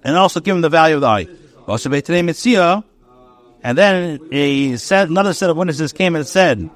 and 0.03 0.15
also 0.15 0.39
give 0.39 0.55
him 0.55 0.61
the 0.61 0.69
value 0.69 0.95
of 0.95 1.01
the 1.01 1.07
eye. 1.07 1.27
And 3.63 3.77
then 3.77 4.19
a 4.31 4.75
set, 4.77 5.09
another 5.09 5.33
set 5.33 5.49
of 5.49 5.57
witnesses 5.57 5.93
came 5.93 6.15
and 6.15 6.25
said, 6.25 6.69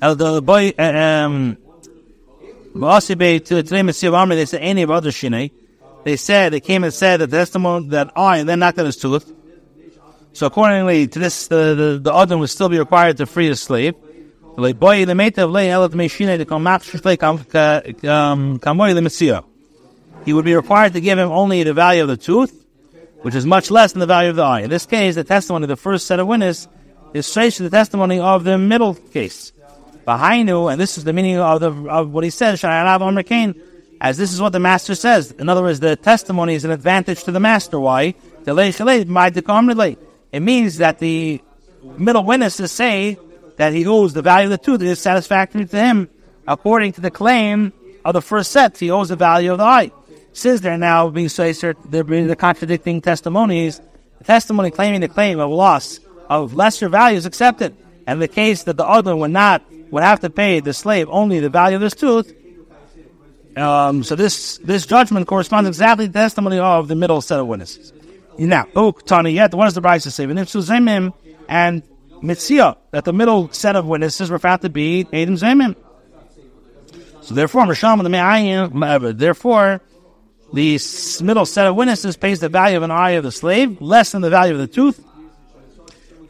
boy, 0.00 0.72
uh, 0.78 0.82
um, 0.82 1.58
they 2.74 4.46
said 4.46 4.60
any 4.60 4.82
of 4.82 4.90
other 4.90 5.12
shine. 5.12 5.50
They 6.04 6.16
said 6.16 6.52
they 6.52 6.60
came 6.60 6.84
and 6.84 6.94
said 6.94 7.18
that 7.20 7.30
the 7.30 7.36
testimony 7.36 7.88
that 7.88 8.12
I 8.16 8.38
and 8.38 8.48
then 8.48 8.60
knocked 8.60 8.78
out 8.78 8.86
his 8.86 8.96
tooth. 8.96 9.32
So 10.32 10.46
accordingly 10.46 11.08
to 11.08 11.18
this, 11.18 11.48
the 11.48 11.74
the, 11.74 11.98
the 12.02 12.14
Adam 12.14 12.40
would 12.40 12.50
still 12.50 12.68
be 12.68 12.78
required 12.78 13.16
to 13.18 13.26
free 13.26 13.48
his 13.48 13.60
slave. 13.60 13.94
He 20.24 20.32
would 20.32 20.44
be 20.44 20.54
required 20.54 20.92
to 20.92 21.00
give 21.00 21.18
him 21.18 21.30
only 21.30 21.62
the 21.62 21.74
value 21.74 22.02
of 22.02 22.08
the 22.08 22.16
tooth, 22.16 22.64
which 23.22 23.34
is 23.34 23.44
much 23.46 23.70
less 23.70 23.92
than 23.92 24.00
the 24.00 24.06
value 24.06 24.30
of 24.30 24.36
the 24.36 24.42
eye. 24.42 24.60
In 24.60 24.70
this 24.70 24.86
case, 24.86 25.14
the 25.14 25.24
testimony 25.24 25.64
of 25.64 25.68
the 25.68 25.76
first 25.76 26.06
set 26.06 26.20
of 26.20 26.26
witnesses 26.26 26.68
is 27.14 27.26
straight 27.26 27.52
to 27.54 27.62
the 27.62 27.70
testimony 27.70 28.20
of 28.20 28.44
the 28.44 28.58
middle 28.58 28.94
case. 28.94 29.52
Bahainu, 30.06 30.72
and 30.72 30.80
this 30.80 30.96
is 30.96 31.04
the 31.04 31.12
meaning 31.12 31.38
of, 31.38 31.60
the, 31.60 31.70
of 31.70 32.10
what 32.12 32.24
he 32.24 32.30
says, 32.30 32.62
as 32.64 34.16
this 34.16 34.32
is 34.32 34.40
what 34.40 34.52
the 34.52 34.60
master 34.60 34.94
says. 34.94 35.32
In 35.32 35.48
other 35.48 35.62
words, 35.62 35.80
the 35.80 35.96
testimony 35.96 36.54
is 36.54 36.64
an 36.64 36.70
advantage 36.70 37.24
to 37.24 37.32
the 37.32 37.40
master. 37.40 37.78
Why? 37.78 38.14
It 38.46 40.40
means 40.40 40.78
that 40.78 40.98
the 40.98 41.42
middle 41.96 42.24
witnesses 42.24 42.72
say 42.72 43.18
that 43.56 43.72
he 43.72 43.86
owes 43.86 44.14
the 44.14 44.22
value 44.22 44.46
of 44.46 44.50
the 44.50 44.58
tooth 44.58 44.80
is 44.82 45.00
satisfactory 45.00 45.66
to 45.66 45.76
him. 45.76 46.08
According 46.46 46.92
to 46.92 47.00
the 47.00 47.10
claim 47.10 47.72
of 48.04 48.14
the 48.14 48.22
first 48.22 48.52
set, 48.52 48.78
he 48.78 48.90
owes 48.90 49.10
the 49.10 49.16
value 49.16 49.52
of 49.52 49.58
the 49.58 49.64
eye. 49.64 49.90
Since 50.38 50.60
they're 50.60 50.78
now 50.78 51.10
being 51.10 51.28
so 51.28 51.52
they're 51.86 52.04
being 52.04 52.28
the 52.28 52.36
contradicting 52.36 53.00
testimonies, 53.00 53.80
the 54.18 54.24
testimony 54.24 54.70
claiming 54.70 55.00
the 55.00 55.08
claim 55.08 55.40
of 55.40 55.50
loss 55.50 55.98
of 56.28 56.54
lesser 56.54 56.88
value 56.88 57.18
is 57.18 57.26
accepted. 57.26 57.76
And 58.06 58.22
the 58.22 58.28
case 58.28 58.62
that 58.62 58.76
the 58.76 58.86
other 58.86 59.16
would 59.16 59.32
not 59.32 59.64
would 59.90 60.04
have 60.04 60.20
to 60.20 60.30
pay 60.30 60.60
the 60.60 60.72
slave 60.72 61.08
only 61.10 61.40
the 61.40 61.48
value 61.48 61.74
of 61.74 61.82
his 61.82 61.94
tooth. 61.94 62.32
Um, 63.56 64.04
so 64.04 64.14
this 64.14 64.58
this 64.58 64.86
judgment 64.86 65.26
corresponds 65.26 65.66
exactly 65.66 66.06
to 66.06 66.12
the 66.12 66.18
testimony 66.20 66.60
of 66.60 66.86
the 66.86 66.94
middle 66.94 67.20
set 67.20 67.40
of 67.40 67.48
witnesses. 67.48 67.92
Now, 68.38 68.66
Tani, 69.06 69.32
yet 69.32 69.52
what 69.54 69.64
does 69.64 69.74
the 69.74 69.82
Brisa 69.82 70.12
say? 70.12 70.22
And 71.48 71.82
Mitzia, 72.22 72.76
that 72.92 73.04
the 73.04 73.12
middle 73.12 73.50
set 73.52 73.74
of 73.74 73.86
witnesses 73.86 74.30
were 74.30 74.38
found 74.38 74.62
to 74.62 74.68
be 74.68 75.00
Adam 75.12 75.34
Zemim. 75.34 75.74
So 77.22 77.34
therefore, 77.34 77.66
the 77.66 79.14
therefore, 79.16 79.80
the 80.52 80.80
middle 81.22 81.46
set 81.46 81.66
of 81.66 81.76
witnesses 81.76 82.16
pays 82.16 82.40
the 82.40 82.48
value 82.48 82.76
of 82.76 82.82
an 82.82 82.90
eye 82.90 83.10
of 83.10 83.24
the 83.24 83.32
slave 83.32 83.80
less 83.80 84.12
than 84.12 84.22
the 84.22 84.30
value 84.30 84.54
of 84.54 84.60
the 84.60 84.66
tooth, 84.66 85.04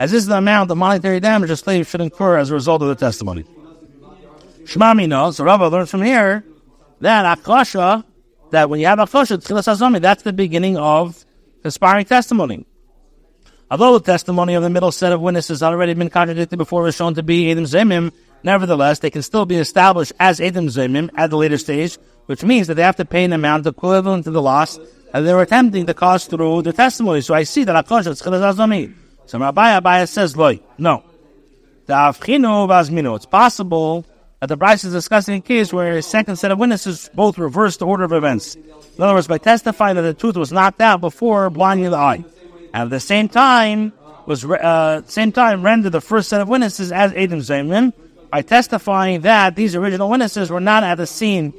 as 0.01 0.11
this 0.11 0.23
is 0.23 0.27
the 0.27 0.37
amount 0.37 0.71
of 0.71 0.77
monetary 0.77 1.21
damage 1.21 1.51
a 1.51 1.57
slave 1.57 1.87
should 1.87 2.01
incur 2.01 2.37
as 2.39 2.51
a 2.51 2.55
result 2.55 2.83
of 2.83 2.89
the 2.89 2.95
testimony. 2.95 3.45
Shmami 4.65 5.09
knows, 5.09 5.37
so 5.37 5.45
Rabbi 5.45 5.67
learns 5.67 5.91
from 5.91 6.03
here 6.03 6.45
that 7.01 7.39
akasha, 7.39 8.05
that 8.51 8.69
when 8.69 8.81
you 8.81 8.87
have 8.87 8.99
akasha, 8.99 9.39
that's 9.39 10.23
the 10.23 10.33
beginning 10.33 10.77
of 10.77 11.25
conspiring 11.63 12.05
testimony. 12.05 12.67
Although 13.71 13.99
the 13.99 14.05
testimony 14.05 14.55
of 14.55 14.63
the 14.63 14.71
middle 14.71 14.93
set 14.93 15.13
of 15.13 15.21
witnesses 15.21 15.63
already 15.63 15.93
been 15.95 16.09
contradicted 16.09 16.59
before 16.59 16.83
was 16.83 16.97
shown 16.97 17.15
to 17.15 17.23
be 17.23 17.51
Edom 17.51 17.65
Zemim, 17.65 18.13
nevertheless, 18.43 19.01
they 19.01 19.11
can 19.11 19.23
still 19.23 19.45
be 19.45 19.57
established 19.57 20.13
as 20.19 20.41
Edom 20.41 20.69
Zemim 20.69 21.11
at 21.17 21.29
the 21.31 21.37
later 21.37 21.59
stage, 21.59 21.99
which 22.27 22.43
means 22.43 22.67
that 22.69 22.75
they 22.75 22.83
have 22.83 22.97
to 22.97 23.05
pay 23.05 23.25
an 23.25 23.33
amount 23.35 23.67
equivalent 23.67 24.25
to 24.25 24.31
the 24.31 24.41
loss 24.41 24.79
that 25.13 25.21
they 25.21 25.35
were 25.35 25.43
attempting 25.43 25.85
to 25.87 25.95
cause 25.95 26.25
through 26.27 26.63
the 26.63 26.73
testimony. 26.73 27.21
So 27.21 27.35
I 27.35 27.43
see 27.43 27.65
that 27.65 27.77
Akasha 27.77 28.11
is 28.11 28.19
so 28.21 29.39
Rabbi 29.39 29.79
Abaya 29.79 30.09
says, 30.09 30.37
Loy, 30.37 30.61
no. 30.79 31.05
It's 31.87 33.27
possible 33.27 34.07
that 34.41 34.47
the 34.49 34.57
Brisa 34.57 34.87
is 34.87 34.93
discussing 34.93 35.35
a 35.35 35.41
case 35.41 35.73
where 35.73 35.99
a 35.99 36.03
second 36.03 36.37
set 36.37 36.51
of 36.51 36.59
witnesses 36.59 37.11
both 37.15 37.37
reverse 37.37 37.77
the 37.77 37.87
order 37.87 38.05
of 38.05 38.13
events. 38.13 38.55
In 38.55 39.03
other 39.03 39.15
words, 39.15 39.27
by 39.27 39.37
testifying 39.37 39.97
that 39.97 40.03
the 40.03 40.15
tooth 40.15 40.37
was 40.37 40.53
knocked 40.53 40.81
out 40.81 41.03
before 41.03 41.51
blinding 41.51 41.91
the 41.91 41.97
eye, 41.97 42.25
at 42.75 42.91
the 42.91 43.01
same 43.01 43.29
time 43.29 43.93
was 44.27 44.45
uh, 44.45 45.03
same 45.07 45.33
time 45.33 45.63
rendered 45.63 45.93
the 45.93 46.01
first 46.01 46.29
set 46.29 46.41
of 46.41 46.49
witnesses 46.49 46.93
as 46.93 47.13
Adam 47.13 47.41
Zayman 47.41 47.93
by 48.31 48.43
testifying 48.43 49.23
that 49.23 49.57
these 49.57 49.75
original 49.75 50.11
witnesses 50.11 50.51
were 50.51 50.61
not 50.61 50.85
at 50.85 50.97
the 50.97 51.07
scene 51.07 51.55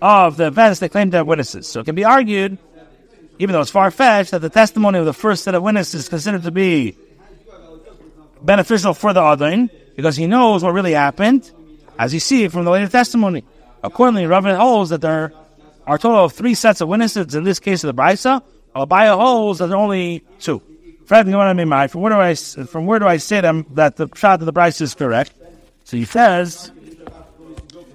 of 0.00 0.36
the 0.36 0.46
events 0.46 0.80
they 0.80 0.88
claimed 0.88 1.12
to 1.12 1.18
have 1.18 1.26
witnesses. 1.26 1.66
So 1.66 1.80
it 1.80 1.84
can 1.84 1.94
be 1.94 2.04
argued, 2.04 2.58
even 3.38 3.52
though 3.52 3.60
it's 3.60 3.70
far 3.70 3.90
fetched, 3.90 4.30
that 4.30 4.40
the 4.40 4.50
testimony 4.50 4.98
of 4.98 5.04
the 5.04 5.12
first 5.12 5.44
set 5.44 5.54
of 5.54 5.62
witnesses 5.62 6.02
is 6.02 6.08
considered 6.08 6.42
to 6.44 6.50
be 6.50 6.96
beneficial 8.42 8.94
for 8.94 9.12
the 9.12 9.22
Adin 9.22 9.70
because 9.96 10.16
he 10.16 10.26
knows 10.26 10.62
what 10.62 10.72
really 10.72 10.92
happened, 10.92 11.50
as 11.98 12.12
you 12.14 12.20
see 12.20 12.48
from 12.48 12.64
the 12.64 12.70
later 12.70 12.88
testimony. 12.88 13.44
Accordingly, 13.82 14.26
Rav 14.26 14.44
holds 14.44 14.90
that 14.90 15.02
there 15.02 15.32
are 15.86 15.96
a 15.96 15.98
total 15.98 16.24
of 16.24 16.32
three 16.32 16.54
sets 16.54 16.80
of 16.80 16.88
witnesses 16.88 17.34
in 17.34 17.44
this 17.44 17.60
case 17.60 17.84
of 17.84 17.94
the 17.94 18.02
Brisa, 18.02 18.42
Abaya 18.74 19.16
holds 19.16 19.58
that 19.60 19.68
there 19.68 19.76
are 19.76 19.82
only 19.82 20.24
two. 20.38 20.60
From 21.06 21.30
where 21.30 21.52
do 21.54 22.20
I 22.20 22.34
from 22.34 22.86
where 22.86 22.98
do 22.98 23.06
I 23.06 23.18
say 23.18 23.40
them 23.40 23.66
that 23.72 23.96
the 23.96 24.08
shot 24.14 24.40
of 24.40 24.46
the 24.46 24.52
Brisa 24.52 24.82
is 24.82 24.94
correct? 24.94 25.32
So 25.84 25.96
he 25.98 26.06
says, 26.06 26.72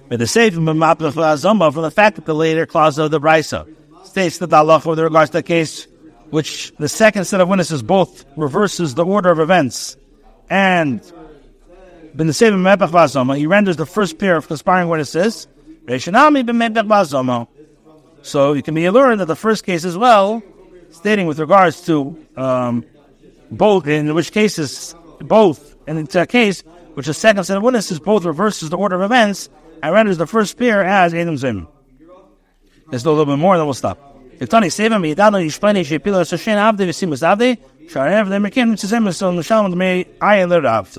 with 0.10 0.20
the 0.20 0.28
saving 0.28 0.66
from 0.66 0.80
the 0.80 1.92
fact 1.94 2.16
that 2.16 2.26
the 2.26 2.36
later 2.36 2.66
clause 2.66 2.98
of 2.98 3.12
the 3.12 3.20
Brisa 3.20 3.68
states 4.06 4.38
that 4.40 4.48
the 4.48 4.56
Allah 4.56 4.82
with 4.86 5.00
regards 5.00 5.32
to 5.32 5.38
the 5.38 5.44
case 5.44 5.88
which 6.30 6.72
the 6.78 6.88
second 6.88 7.26
set 7.26 7.42
of 7.42 7.48
witnesses 7.50 7.82
both 7.82 8.26
reverses 8.38 8.94
the 8.94 9.04
order 9.04 9.32
of 9.32 9.40
events 9.40 9.98
and 10.50 11.02
ben 12.14 12.28
the 12.28 12.34
same 12.34 12.66
he 13.36 13.48
renders 13.48 13.78
the 13.78 13.86
first 13.86 14.20
pair 14.20 14.36
of 14.36 14.48
conspiring 14.48 14.88
witnesses 14.88 15.48
so 18.22 18.54
you 18.54 18.62
can 18.62 18.76
be 18.76 18.90
learned 18.90 19.22
that 19.22 19.26
the 19.26 19.36
first 19.36 19.66
case 19.66 19.86
as 19.86 19.98
well, 19.98 20.44
stating 20.92 21.28
with 21.28 21.40
regards 21.40 21.82
to 21.82 22.18
um, 22.36 22.86
both, 23.52 23.88
in 23.88 24.14
which 24.14 24.32
cases 24.32 24.96
both, 25.22 25.76
and 25.88 25.98
in 25.98 26.08
a 26.20 26.28
case 26.28 26.62
which 26.94 27.08
the 27.08 27.14
second 27.14 27.44
set 27.44 27.58
of 27.58 27.64
witnesses 27.64 28.00
both 28.00 28.26
reverses 28.26 28.70
the 28.70 28.78
order 28.78 28.96
of 28.96 29.02
events 29.02 29.50
and 29.82 29.94
renders 29.94 30.18
the 30.18 30.28
first 30.28 30.58
pair 30.58 30.84
as 30.84 31.14
Adam 31.14 31.38
Zim. 31.38 31.68
There's 32.90 33.06
a 33.06 33.10
little 33.10 33.26
bit 33.26 33.38
more, 33.38 33.58
then 33.58 33.66
we'll 33.66 33.74
stop. 33.74 34.18
If 34.40 34.50
Tani 34.50 34.68
Seva 34.68 35.00
mi 35.00 35.14
yidano 35.14 35.44
yishpani 35.44 35.82
shepila 35.82 36.24
sashen 36.24 36.58
avde 36.58 36.88
v'simus 36.88 37.22
avde, 37.24 37.58
sharev 37.88 38.28
lemerkin 38.28 38.72
mitzizem 38.72 39.06
l'son 39.06 39.38
l'shalom 39.38 39.72
d'mei 39.72 40.06
ayin 40.22 40.50
l'rav. 40.50 40.98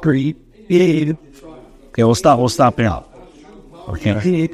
Great. 0.00 0.36
Okay, 0.68 2.04
we'll 2.04 2.14
stop, 2.14 2.38
we'll 2.38 2.48
stop 2.48 2.76
here. 2.78 3.02
Okay. 3.88 4.48